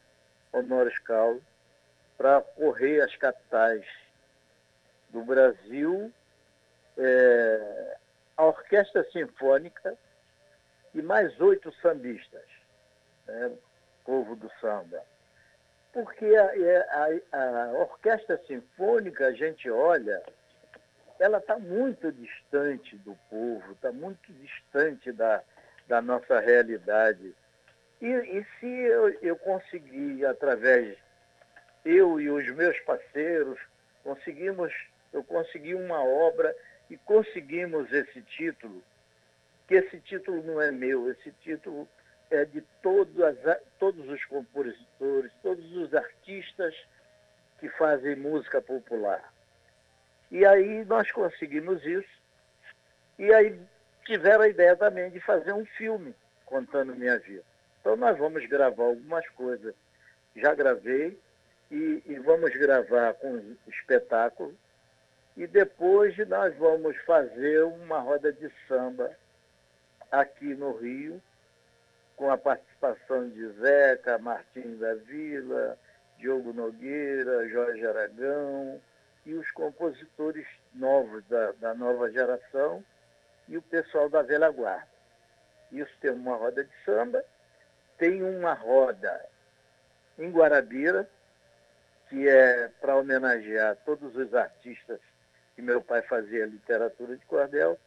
[0.53, 1.41] honoris causa
[2.17, 3.86] para correr as capitais
[5.10, 6.12] do Brasil,
[6.98, 7.98] é,
[8.36, 9.98] a Orquestra Sinfônica
[10.93, 12.46] e mais oito sambistas,
[13.28, 13.52] né,
[14.04, 15.02] povo do samba.
[15.93, 20.22] Porque a, a, a Orquestra Sinfônica, a gente olha,
[21.20, 25.41] ela está muito distante do povo, está muito distante da,
[25.88, 27.34] da nossa realidade.
[28.02, 30.98] E, e se eu, eu conseguir, através,
[31.84, 33.60] eu e os meus parceiros,
[34.04, 34.72] conseguimos,
[35.17, 36.56] eu consegui uma obra
[36.89, 38.82] e conseguimos esse título,
[39.67, 41.88] que esse título não é meu, esse título
[42.30, 46.75] é de todos os compositores, todos os artistas
[47.60, 49.34] que fazem música popular.
[50.30, 52.21] E aí nós conseguimos isso,
[53.17, 53.60] e aí
[54.06, 56.13] tiveram a ideia também de fazer um filme
[56.45, 57.43] contando minha vida.
[57.82, 59.73] Então nós vamos gravar algumas coisas.
[60.36, 61.17] Já gravei
[61.71, 64.56] e, e vamos gravar com espetáculo.
[65.38, 69.15] E depois nós vamos fazer uma roda de samba
[70.12, 71.21] aqui no Rio,
[72.15, 75.78] com a participação de Zeca, Martins da Vila,
[76.17, 78.82] Diogo Nogueira, Jorge Aragão
[79.28, 82.84] e os compositores novos da, da nova geração
[83.47, 84.88] e o pessoal da velha guarda.
[85.71, 87.23] Isso tem uma roda de samba,
[88.00, 89.23] tem uma roda
[90.17, 91.08] em Guarabira,
[92.10, 95.00] que é para homenagear todos os artistas
[95.58, 97.80] que meu pai fazia literatura de cordel,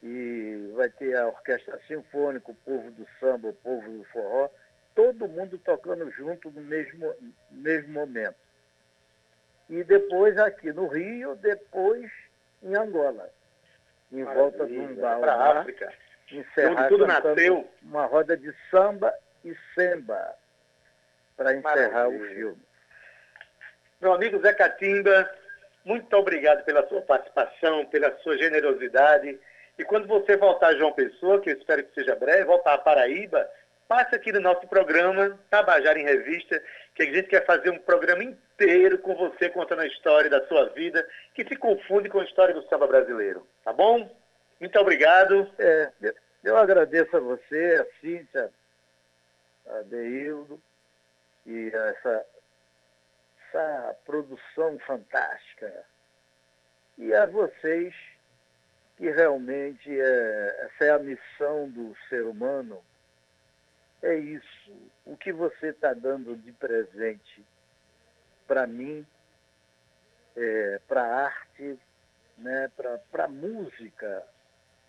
[0.00, 4.48] e vai ter a orquestra sinfônica, o povo do samba, o povo do forró,
[4.94, 7.12] todo mundo tocando junto no mesmo,
[7.50, 8.36] mesmo momento.
[9.68, 12.08] E depois aqui no Rio, depois
[12.62, 13.28] em Angola
[14.12, 15.92] em volta de um bar para a África.
[16.30, 17.68] Encerrar tudo nasceu.
[17.82, 19.12] uma roda de samba
[19.44, 20.36] e samba
[21.36, 22.24] para encerrar Maravilha.
[22.24, 22.62] o filme.
[24.00, 25.28] Meu amigo Zé Catimba,
[25.84, 29.38] muito obrigado pela sua participação, pela sua generosidade.
[29.78, 32.78] E quando você voltar a João Pessoa, que eu espero que seja breve, voltar a
[32.78, 33.48] Paraíba,
[33.88, 36.62] passe aqui no nosso programa, Tabajara em Revista,
[36.94, 40.68] que a gente quer fazer um programa inteiro com você contando a história da sua
[40.70, 43.46] vida, que se confunde com a história do samba brasileiro.
[43.64, 44.10] Tá bom?
[44.60, 45.50] Muito obrigado.
[45.58, 45.90] É,
[46.44, 48.50] eu agradeço a você, a Cíntia,
[49.68, 50.60] a Deildo
[51.46, 52.24] e essa,
[53.52, 55.84] essa produção fantástica.
[56.96, 57.94] E a vocês,
[58.96, 62.82] que realmente é, essa é a missão do ser humano
[64.02, 64.72] é isso.
[65.04, 67.44] O que você está dando de presente
[68.46, 69.06] para mim,
[70.36, 71.78] é, para a arte,
[72.38, 74.26] né, para a música,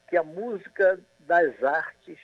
[0.08, 2.20] que a música das artes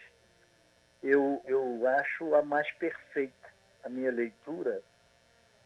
[1.04, 3.49] eu, eu acho a mais perfeita.
[3.84, 4.82] A minha leitura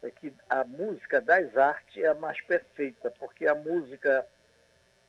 [0.07, 4.25] é que a música das artes é a mais perfeita, porque a música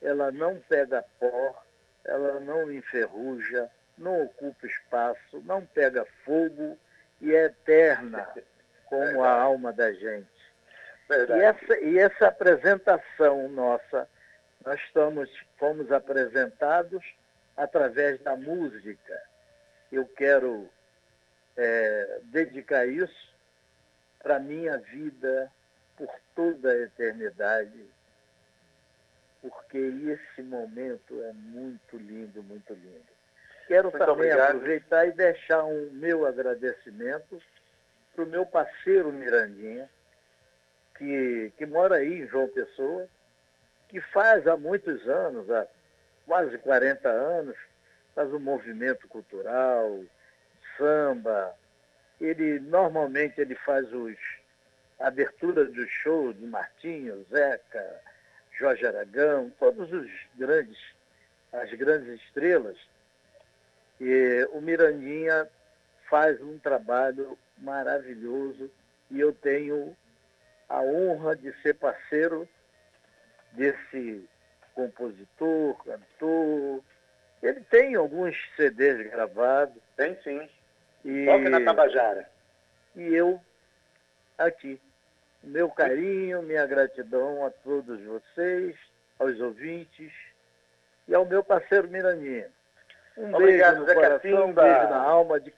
[0.01, 1.63] ela não pega pó,
[2.03, 6.77] ela não enferruja, não ocupa espaço, não pega fogo
[7.21, 8.27] e é eterna,
[8.85, 10.27] como a alma da gente.
[11.09, 14.07] E essa, e essa apresentação nossa,
[14.65, 17.03] nós estamos, fomos apresentados
[17.55, 19.21] através da música.
[19.91, 20.67] Eu quero
[21.55, 23.34] é, dedicar isso
[24.25, 25.51] para a minha vida
[25.95, 27.85] por toda a eternidade,
[29.39, 33.05] porque esse momento é muito lindo, muito lindo.
[33.67, 34.55] Quero Muito também obrigado.
[34.55, 37.39] aproveitar e deixar um meu agradecimento
[38.15, 39.87] para o meu parceiro Mirandinha,
[40.97, 43.07] que, que mora aí em João Pessoa,
[43.89, 45.67] que faz há muitos anos, há
[46.25, 47.55] quase 40 anos,
[48.15, 50.03] faz um movimento cultural,
[50.79, 51.55] samba.
[52.19, 54.15] Ele normalmente ele faz os
[54.99, 58.01] a abertura dos shows de Martinho, Zeca,
[58.57, 60.77] Jorge Aragão, todos os grandes,
[61.51, 62.77] as grandes estrelas
[63.99, 65.47] e o Mirandinha
[66.09, 68.69] faz um trabalho maravilhoso
[69.09, 69.95] e eu tenho
[70.67, 72.47] a honra de ser parceiro
[73.53, 74.27] desse
[74.73, 76.83] compositor, cantor.
[77.41, 79.81] Ele tem alguns CDs gravados.
[79.95, 80.49] Tem sim.
[81.05, 82.27] E, Toca na Tabajara.
[82.95, 83.39] E eu
[84.37, 84.81] aqui.
[85.43, 88.75] Meu carinho, minha gratidão a todos vocês,
[89.19, 90.11] aos ouvintes
[91.07, 92.49] e ao meu parceiro Mirandinha.
[93.15, 95.53] Um obrigado, beijo no coração, um beijo na alma de,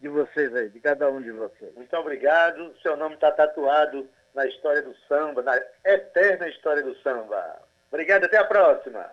[0.00, 1.72] de vocês aí, de cada um de vocês.
[1.76, 2.74] Muito obrigado.
[2.82, 7.62] Seu nome está tatuado na história do samba, na eterna história do samba.
[7.90, 9.08] Obrigado, até a próxima.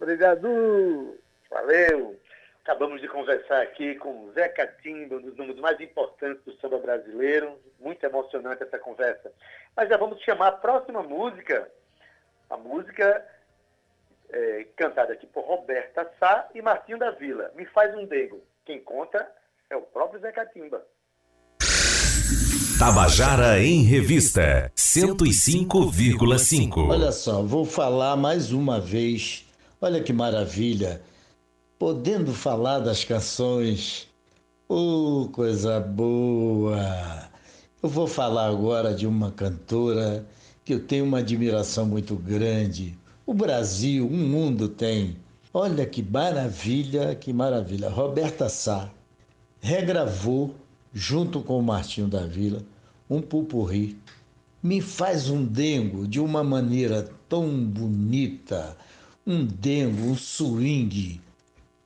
[0.00, 1.18] Obrigado.
[1.50, 2.18] Valeu.
[2.64, 7.58] Acabamos de conversar aqui com Zé Catimba, um dos números mais importantes do samba brasileiro.
[7.80, 9.32] Muito emocionante essa conversa.
[9.76, 11.68] Mas já vamos chamar a próxima música.
[12.48, 13.26] A música
[14.30, 17.50] é, cantada aqui por Roberta Sá e Martinho da Vila.
[17.56, 18.40] Me faz um dengo.
[18.64, 19.28] Quem conta
[19.68, 20.86] é o próprio Zé Catimba.
[22.78, 26.90] Tabajara em Revista 105,5.
[26.90, 29.48] Olha só, vou falar mais uma vez.
[29.80, 31.00] Olha que maravilha.
[31.84, 34.06] Podendo falar das canções.
[34.68, 36.78] Oh, coisa boa.
[37.82, 40.24] Eu vou falar agora de uma cantora
[40.64, 42.96] que eu tenho uma admiração muito grande.
[43.26, 45.16] O Brasil, o mundo tem.
[45.52, 47.90] Olha que maravilha, que maravilha.
[47.90, 48.88] Roberta Sá
[49.60, 50.54] regravou,
[50.94, 52.62] junto com o Martinho da Vila,
[53.10, 53.98] um pupurri.
[54.62, 58.76] Me faz um dengo de uma maneira tão bonita,
[59.26, 61.20] um dengo, um swing.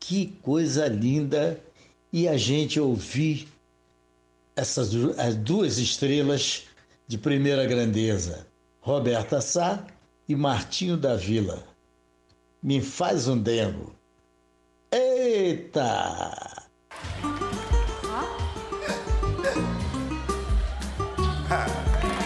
[0.09, 1.61] Que coisa linda!
[2.12, 3.48] E a gente ouvir
[4.54, 6.62] essas as duas estrelas
[7.09, 8.46] de primeira grandeza,
[8.80, 9.84] Roberta Sá
[10.28, 11.61] e Martinho da Vila.
[12.62, 13.96] Me faz um dengo.
[14.92, 16.68] Eita!
[22.20, 22.20] Me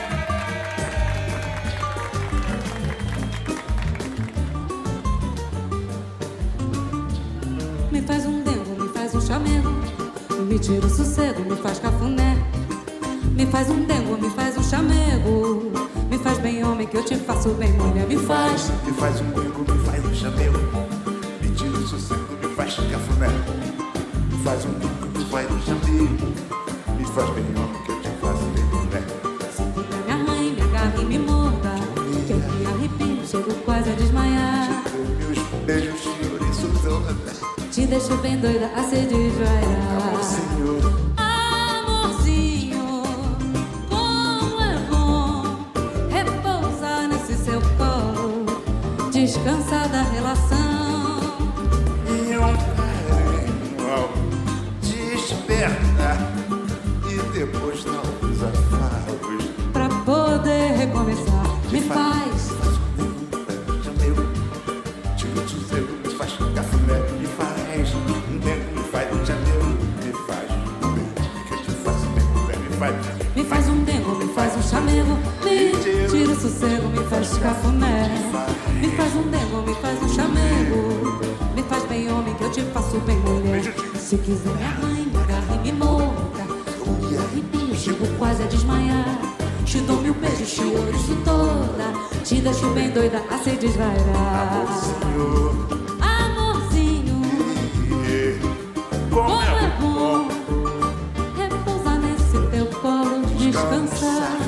[10.61, 12.37] tira o sossego, me faz cafuné.
[13.35, 15.73] Me faz um dengo, me faz um chamego,
[16.11, 18.71] me faz bem homem que eu te faço bem mulher, me faz.
[18.85, 20.59] Me faz um dengo, me faz um chamego,
[21.41, 23.29] me tira o sossego, me faz cafuné.
[24.31, 26.29] Me faz um dengo, me faz um chamego,
[26.99, 29.05] me faz bem homem que eu te faço bem mulher.
[30.07, 31.75] Me arranhe, me agarre e me morda,
[32.27, 34.83] que eu me arrepio, chego quase a desmaiar.
[35.19, 37.15] Meus beijos, senhor, isso toda.
[37.73, 39.90] Te deixo bem doida a se desvaiar.
[93.91, 95.67] A se desvairar.
[96.01, 97.21] Amorzinho,
[99.11, 100.29] como é bom
[101.37, 104.40] repousar nesse teu colo, descansar.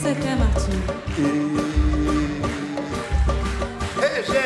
[0.00, 0.82] Você quer, Martinho?
[4.00, 4.40] Ei, gente!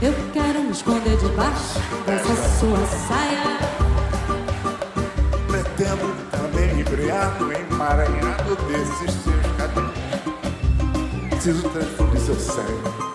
[0.00, 3.58] Eu quero me esconder debaixo Dessa sua saia
[5.48, 9.92] Pretendo também embriado, emaranhado desses seus cabelos.
[11.28, 13.07] Preciso transfundir seu sangue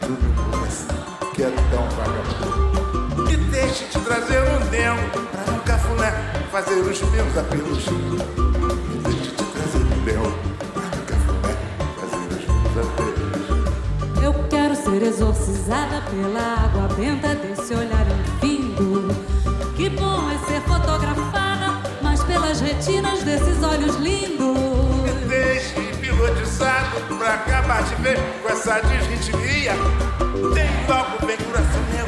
[1.44, 3.30] que é tão vagabundo.
[3.30, 6.12] E deixe te trazer um dengo pra um cafuné
[6.50, 7.86] fazer os meus apelos.
[7.86, 10.34] E deixe te trazer um dengo
[10.74, 11.54] pra um cafuné
[12.00, 14.24] fazer os meus apelos.
[14.24, 18.06] Eu quero ser exorcizada pela água benta desse olhar
[18.42, 19.14] infindo.
[19.76, 24.73] Que bom é ser fotografada, mas pelas retinas desses olhos lindos.
[27.18, 29.74] Pra acabar de ver com essa desritmia.
[30.54, 32.06] Tem logo vem coração meu,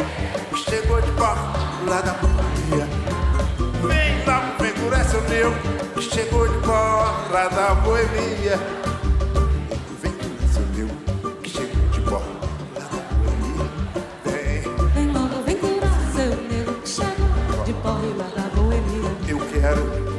[0.49, 2.87] que chegou de porta lá da putaria.
[3.87, 5.53] Vem logo vem coração meu,
[5.95, 8.59] que chegou de porta lá da boemia.
[10.01, 10.89] Vem coração meu,
[11.41, 13.69] que chegou de porta lá da boemia.
[14.25, 14.61] Vem,
[14.93, 15.57] Vem logo, vem
[16.15, 19.11] seu nego que chega de porre lá da boemia.
[19.27, 20.14] eu quero,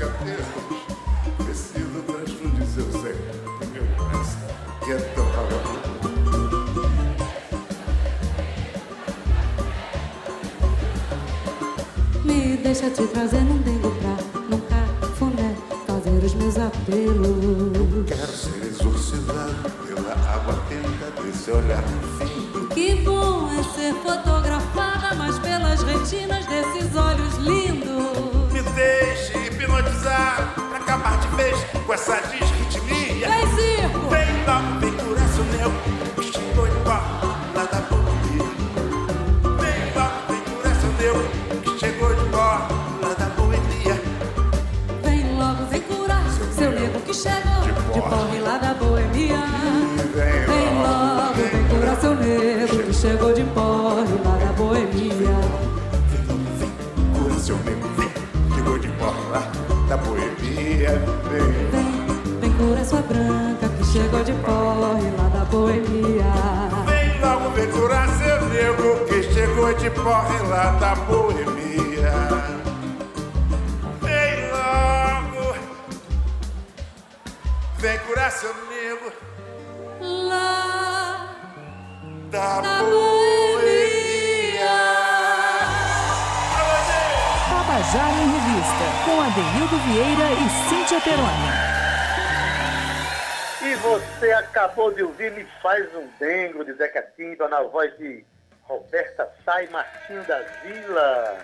[0.00, 0.04] É
[12.24, 14.16] Me deixa te trazer um dengo pra
[14.48, 14.86] nunca
[15.16, 18.06] funé fazer os meus apelos.
[18.06, 21.82] Quero ser exorcizado pela água tenta desse olhar
[22.18, 22.68] fim.
[22.68, 28.52] Que bom é ser fotografada, mas pelas retinas desses olhos lindos.
[28.52, 29.37] Me deixe
[29.78, 31.56] hipnotizar pra acabar de vez
[31.86, 33.28] com essa desritmia.
[33.28, 33.97] Vem,
[59.88, 60.90] da boemia.
[61.30, 66.24] Vem, Vem, vem curar sua branca que chegou de porre lá da boemia.
[66.86, 72.12] vem logo, vem curar seu nego que chegou de porra lá da boemia.
[74.02, 75.56] Vem logo,
[77.78, 79.12] vem curar seu nego
[80.00, 81.34] Lá
[82.30, 82.82] da da
[87.88, 91.48] Tabajara em Revista, com Adenildo Vieira e Cíntia Peroni.
[93.62, 98.24] E você acabou de ouvir Me Faz um Dengo, de Zeca Timba, na voz de
[98.62, 101.38] Roberta Sai Martinho da Vila.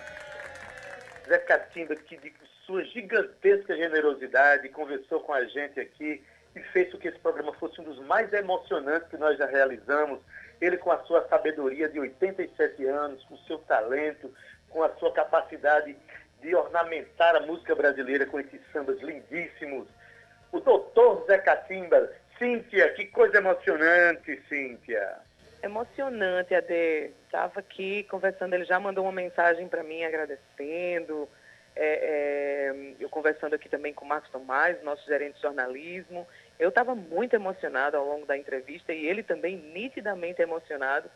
[1.27, 2.31] Zeca Timba, que de
[2.65, 6.23] sua gigantesca generosidade, conversou com a gente aqui
[6.55, 10.19] e fez com que esse programa fosse um dos mais emocionantes que nós já realizamos.
[10.61, 14.31] Ele com a sua sabedoria de 87 anos, com o seu talento,
[14.69, 15.95] com a sua capacidade
[16.41, 19.87] de ornamentar a música brasileira com esses sambas lindíssimos.
[20.51, 22.09] O doutor Zé Catimba.
[22.37, 25.19] Cíntia, que coisa emocionante, Cíntia.
[25.63, 27.11] Emocionante, Ade.
[27.25, 31.27] Estava aqui conversando, ele já mandou uma mensagem para mim agradecendo.
[31.75, 36.27] É, é, eu conversando aqui também com o Marcos Tomás, nosso gerente de jornalismo.
[36.59, 41.09] Eu estava muito emocionada ao longo da entrevista e ele também nitidamente emocionado.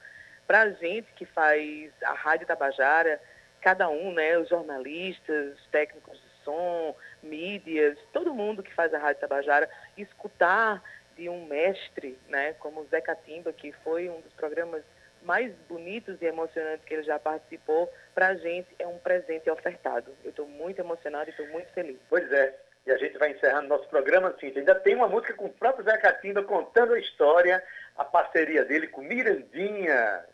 [0.47, 3.21] Para a gente que faz a Rádio Tabajara,
[3.61, 8.97] cada um, né, os jornalistas, os técnicos de som, mídias, todo mundo que faz a
[8.97, 10.81] Rádio Tabajara, escutar
[11.15, 14.83] de um mestre, né, como o Zé Catimba, que foi um dos programas
[15.21, 20.15] mais bonitos e emocionantes que ele já participou, para a gente é um presente ofertado.
[20.23, 21.97] Eu estou muito emocionada e estou muito feliz.
[22.09, 22.55] Pois é.
[22.85, 24.59] E a gente vai encerrando nosso programa, Cíntia.
[24.59, 27.61] Ainda tem uma música com o próprio Zé Catimba contando a história,
[27.97, 30.25] a parceria dele com Mirandinha,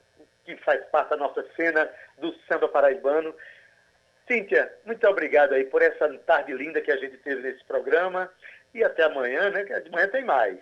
[0.46, 1.90] que faz parte da nossa cena
[2.20, 3.36] do samba paraibano.
[4.28, 8.32] Cíntia, muito obrigado aí por essa tarde linda que a gente teve nesse programa.
[8.74, 9.64] E até amanhã, né?
[9.64, 10.60] Que de manhã tem mais.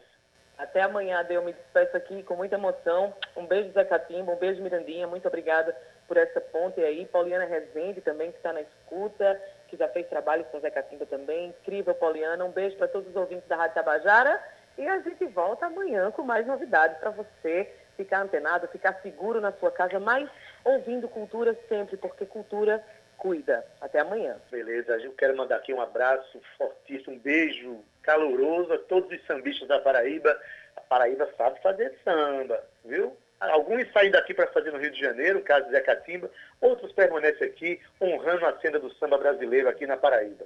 [0.57, 3.13] Até amanhã, eu me despeço aqui com muita emoção.
[3.35, 5.07] Um beijo, Zé Catimba, um beijo, Mirandinha.
[5.07, 5.75] Muito obrigada
[6.07, 7.05] por essa ponte aí.
[7.05, 11.05] Pauliana Rezende também, que está na escuta, que já fez trabalho com o Zé Catimba
[11.05, 11.49] também.
[11.49, 12.45] Incrível, Pauliana.
[12.45, 14.41] Um beijo para todos os ouvintes da Rádio Tabajara.
[14.77, 19.51] E a gente volta amanhã com mais novidades para você ficar antenado, ficar seguro na
[19.53, 20.29] sua casa, mas
[20.63, 22.83] ouvindo cultura sempre, porque cultura
[23.17, 23.65] cuida.
[23.79, 24.37] Até amanhã.
[24.51, 29.67] Beleza, eu quero mandar aqui um abraço fortíssimo, um beijo caloroso a todos os sambistas
[29.67, 30.37] da Paraíba.
[30.75, 33.15] A Paraíba sabe fazer samba, viu?
[33.39, 36.29] Alguns saem daqui para fazer no Rio de Janeiro, o caso de Zé Catimba,
[36.61, 40.45] outros permanecem aqui honrando a senda do samba brasileiro aqui na Paraíba.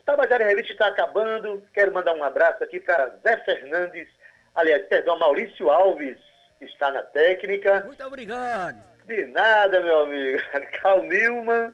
[0.00, 4.08] O Tabajara Revista está acabando, quero mandar um abraço aqui para Zé Fernandes,
[4.54, 6.18] aliás, perdão, Maurício Alves,
[6.66, 7.84] que está na técnica.
[7.86, 8.76] Muito obrigado.
[9.06, 10.38] De nada, meu amigo.
[10.80, 11.72] Carl Newman,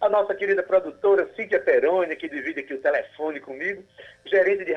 [0.00, 3.82] a nossa querida produtora Cíntia Peroni, que divide aqui o telefone comigo,
[4.26, 4.72] gerente de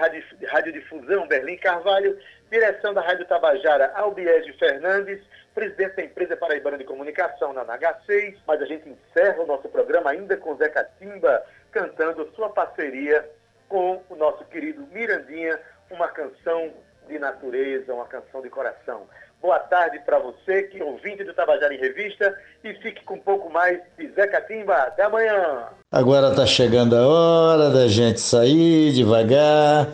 [0.45, 2.17] radiodifusão Berlim Carvalho,
[2.49, 5.21] direção da Rádio Tabajara Albiege Fernandes,
[5.53, 10.11] presidente da empresa Paraibana de Comunicação na NH6, mas a gente encerra o nosso programa
[10.11, 13.29] ainda com Zé Catimba cantando sua parceria
[13.67, 15.59] com o nosso querido Mirandinha,
[15.91, 16.73] uma canção
[17.09, 19.01] de natureza, uma canção de coração.
[19.41, 23.19] Boa tarde para você, que é ouvinte do Tabajara em Revista, e fique com um
[23.19, 24.73] pouco mais de Zé Catimba.
[24.75, 25.69] Até amanhã!
[25.91, 29.87] Agora está chegando a hora da gente sair devagar.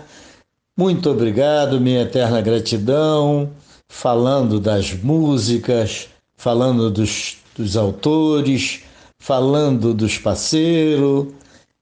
[0.77, 3.49] Muito obrigado, minha eterna gratidão.
[3.87, 8.83] Falando das músicas, falando dos, dos autores,
[9.17, 11.27] falando dos parceiros.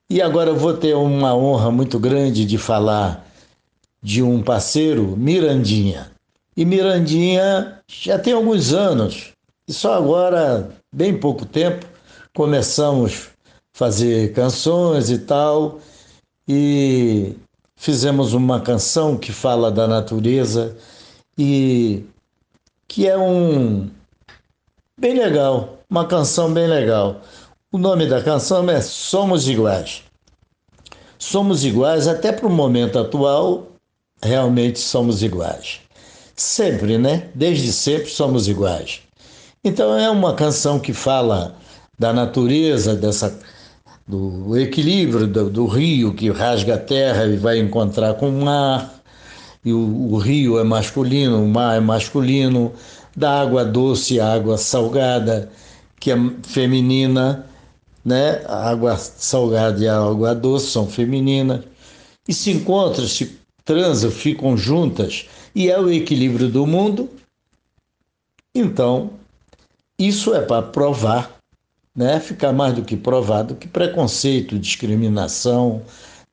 [0.09, 3.25] E agora eu vou ter uma honra muito grande de falar
[4.03, 6.11] de um parceiro, Mirandinha.
[6.55, 9.31] E Mirandinha já tem alguns anos,
[9.67, 11.85] e só agora, bem pouco tempo,
[12.35, 13.29] começamos
[13.73, 15.79] a fazer canções e tal,
[16.47, 17.33] e
[17.75, 20.75] fizemos uma canção que fala da natureza
[21.37, 22.03] e
[22.87, 23.89] que é um
[24.99, 27.21] bem legal, uma canção bem legal.
[27.71, 30.03] O nome da canção é Somos Iguais.
[31.17, 33.72] Somos iguais até para o momento atual,
[34.23, 35.81] realmente somos iguais.
[36.35, 37.29] Sempre, né?
[37.35, 39.01] Desde sempre somos iguais.
[39.63, 41.55] Então é uma canção que fala
[41.97, 43.37] da natureza, dessa
[44.05, 49.01] do equilíbrio do, do, rio que rasga a terra e vai encontrar com o mar,
[49.63, 52.73] e o, o rio é masculino, o mar é masculino,
[53.15, 55.49] da água doce à água salgada,
[55.99, 57.45] que é feminina,
[58.03, 58.41] né?
[58.45, 61.61] A água salgada e a água doce são femininas,
[62.27, 67.09] e se encontram, se transam, ficam juntas, e é o equilíbrio do mundo.
[68.55, 69.11] Então,
[69.97, 71.33] isso é para provar
[71.95, 72.19] né?
[72.19, 75.83] ficar mais do que provado que preconceito, discriminação,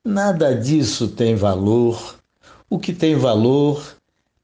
[0.04, 2.16] nada disso tem valor.
[2.68, 3.96] O que tem valor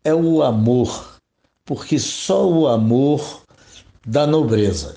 [0.05, 1.19] é o amor,
[1.65, 3.43] porque só o amor
[4.05, 4.97] dá nobreza.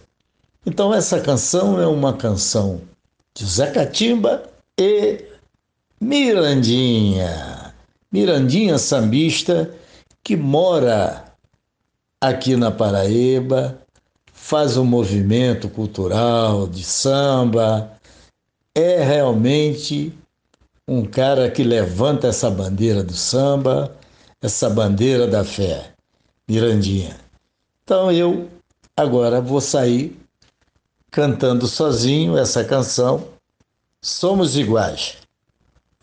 [0.66, 2.82] Então, essa canção é uma canção
[3.34, 4.44] de Zé Catimba
[4.78, 5.26] e
[6.02, 7.59] Mirandinha.
[8.12, 9.72] Mirandinha sambista
[10.24, 11.26] que mora
[12.22, 13.80] aqui na Paraíba,
[14.34, 17.92] faz um movimento cultural de samba,
[18.76, 20.14] é realmente
[20.88, 23.96] um cara que levanta essa bandeira do samba,
[24.42, 25.92] essa bandeira da fé,
[26.48, 27.16] Mirandinha.
[27.84, 28.50] Então eu
[28.98, 30.20] agora vou sair
[31.12, 33.28] cantando sozinho essa canção,
[34.02, 35.18] Somos Iguais.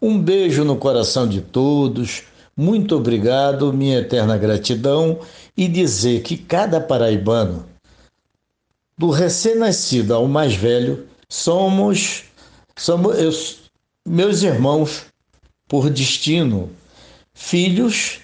[0.00, 2.22] Um beijo no coração de todos,
[2.56, 5.20] muito obrigado, minha eterna gratidão
[5.56, 7.66] e dizer que cada paraibano
[8.98, 12.24] do recém-nascido ao mais velho, somos,
[12.76, 13.30] somos eu,
[14.06, 15.06] meus irmãos
[15.68, 16.70] por destino,
[17.34, 18.20] filhos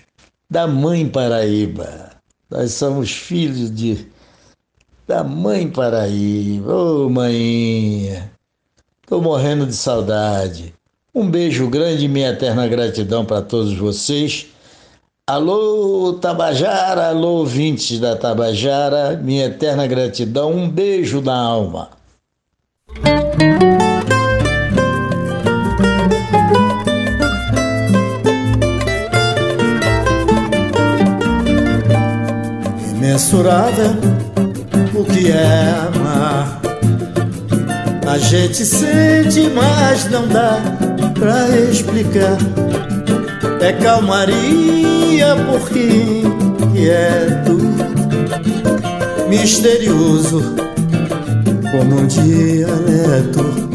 [0.48, 2.12] da mãe Paraíba.
[2.50, 4.06] Nós somos filhos de
[5.06, 6.72] da mãe Paraíba.
[6.72, 8.30] Ô, oh, mãinha,
[9.06, 10.74] tô morrendo de saudade.
[11.14, 14.46] Um beijo grande e minha eterna gratidão para todos vocês
[15.24, 21.90] Alô, Tabajara, alô, ouvintes da Tabajara, minha eterna gratidão, um beijo na alma.
[32.96, 33.90] Imensurável
[34.94, 36.60] o que é amar.
[38.10, 40.91] A gente sente, mas não dá
[41.22, 42.36] pra explicar
[43.60, 46.24] é calmaria por quem
[46.72, 47.58] quieto,
[49.28, 50.42] misterioso
[51.70, 53.70] como um dialeto.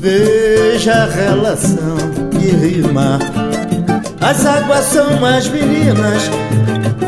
[0.00, 1.96] Veja a relação
[2.32, 3.20] que rima.
[4.20, 6.24] As águas são mais meninas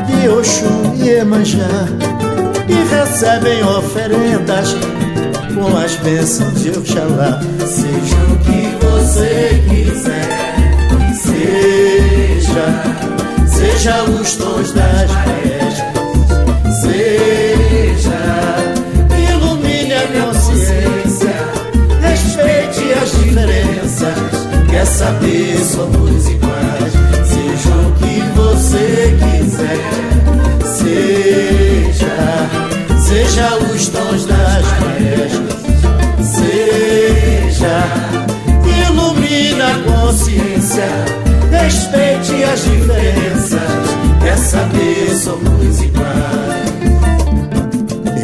[0.06, 1.88] de Oxum e Emanjá
[2.68, 4.76] e recebem oferendas
[5.54, 7.40] com as bênçãos de Oxalá.
[7.66, 8.49] Seja o que
[9.68, 10.50] quiser
[11.40, 12.66] seja,
[13.46, 15.74] seja os tons das marés,
[16.82, 18.22] seja,
[19.30, 21.34] ilumine a consciência,
[22.00, 26.92] respeite as diferenças, quer saber somos iguais,
[27.24, 29.80] seja o que você quiser,
[30.64, 32.16] seja,
[32.98, 35.49] seja os tons das marés,
[41.70, 43.60] respeite as diferenças,
[44.20, 46.70] quer saber somos iguais.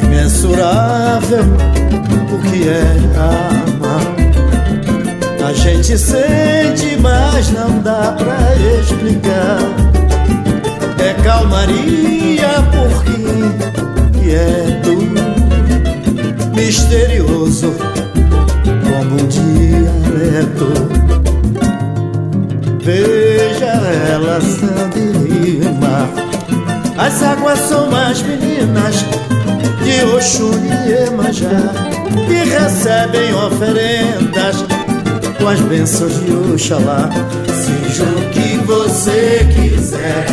[0.03, 1.45] Imensurável
[2.33, 2.83] o que é
[3.17, 4.17] amar.
[5.49, 8.37] A gente sente, mas não dá pra
[8.81, 9.61] explicar.
[10.99, 14.97] É calmaria por quem é tu,
[16.53, 17.73] misterioso
[18.83, 20.97] como um dialeto
[22.87, 23.67] Veja
[24.13, 24.39] ela
[24.95, 26.09] de rima.
[26.97, 29.05] As águas são mais meninas
[29.83, 31.49] De Oxum e Iemanjá
[32.31, 34.65] E recebem oferendas
[35.37, 37.11] Com as bênçãos de Oxalá.
[37.49, 40.27] Seja o que você quiser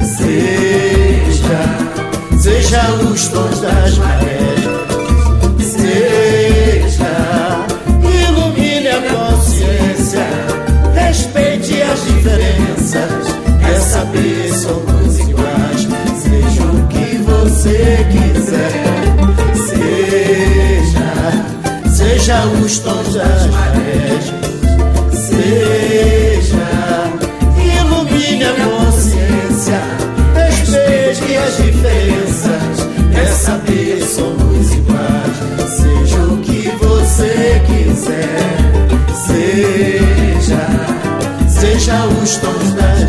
[0.00, 1.58] Seja,
[2.38, 4.59] seja os tons das marés
[17.40, 18.70] você quiser.
[19.54, 21.10] Seja,
[21.88, 24.32] seja os tons das marés.
[25.12, 26.68] Seja,
[27.56, 29.80] ilumine a consciência.
[30.34, 32.88] Respeite as diferenças.
[33.14, 35.36] É saber somos iguais.
[35.68, 38.50] Seja o que você quiser.
[39.26, 40.66] Seja,
[41.48, 42.99] seja os tons das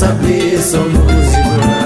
[0.00, 1.79] saber, são nos iguais.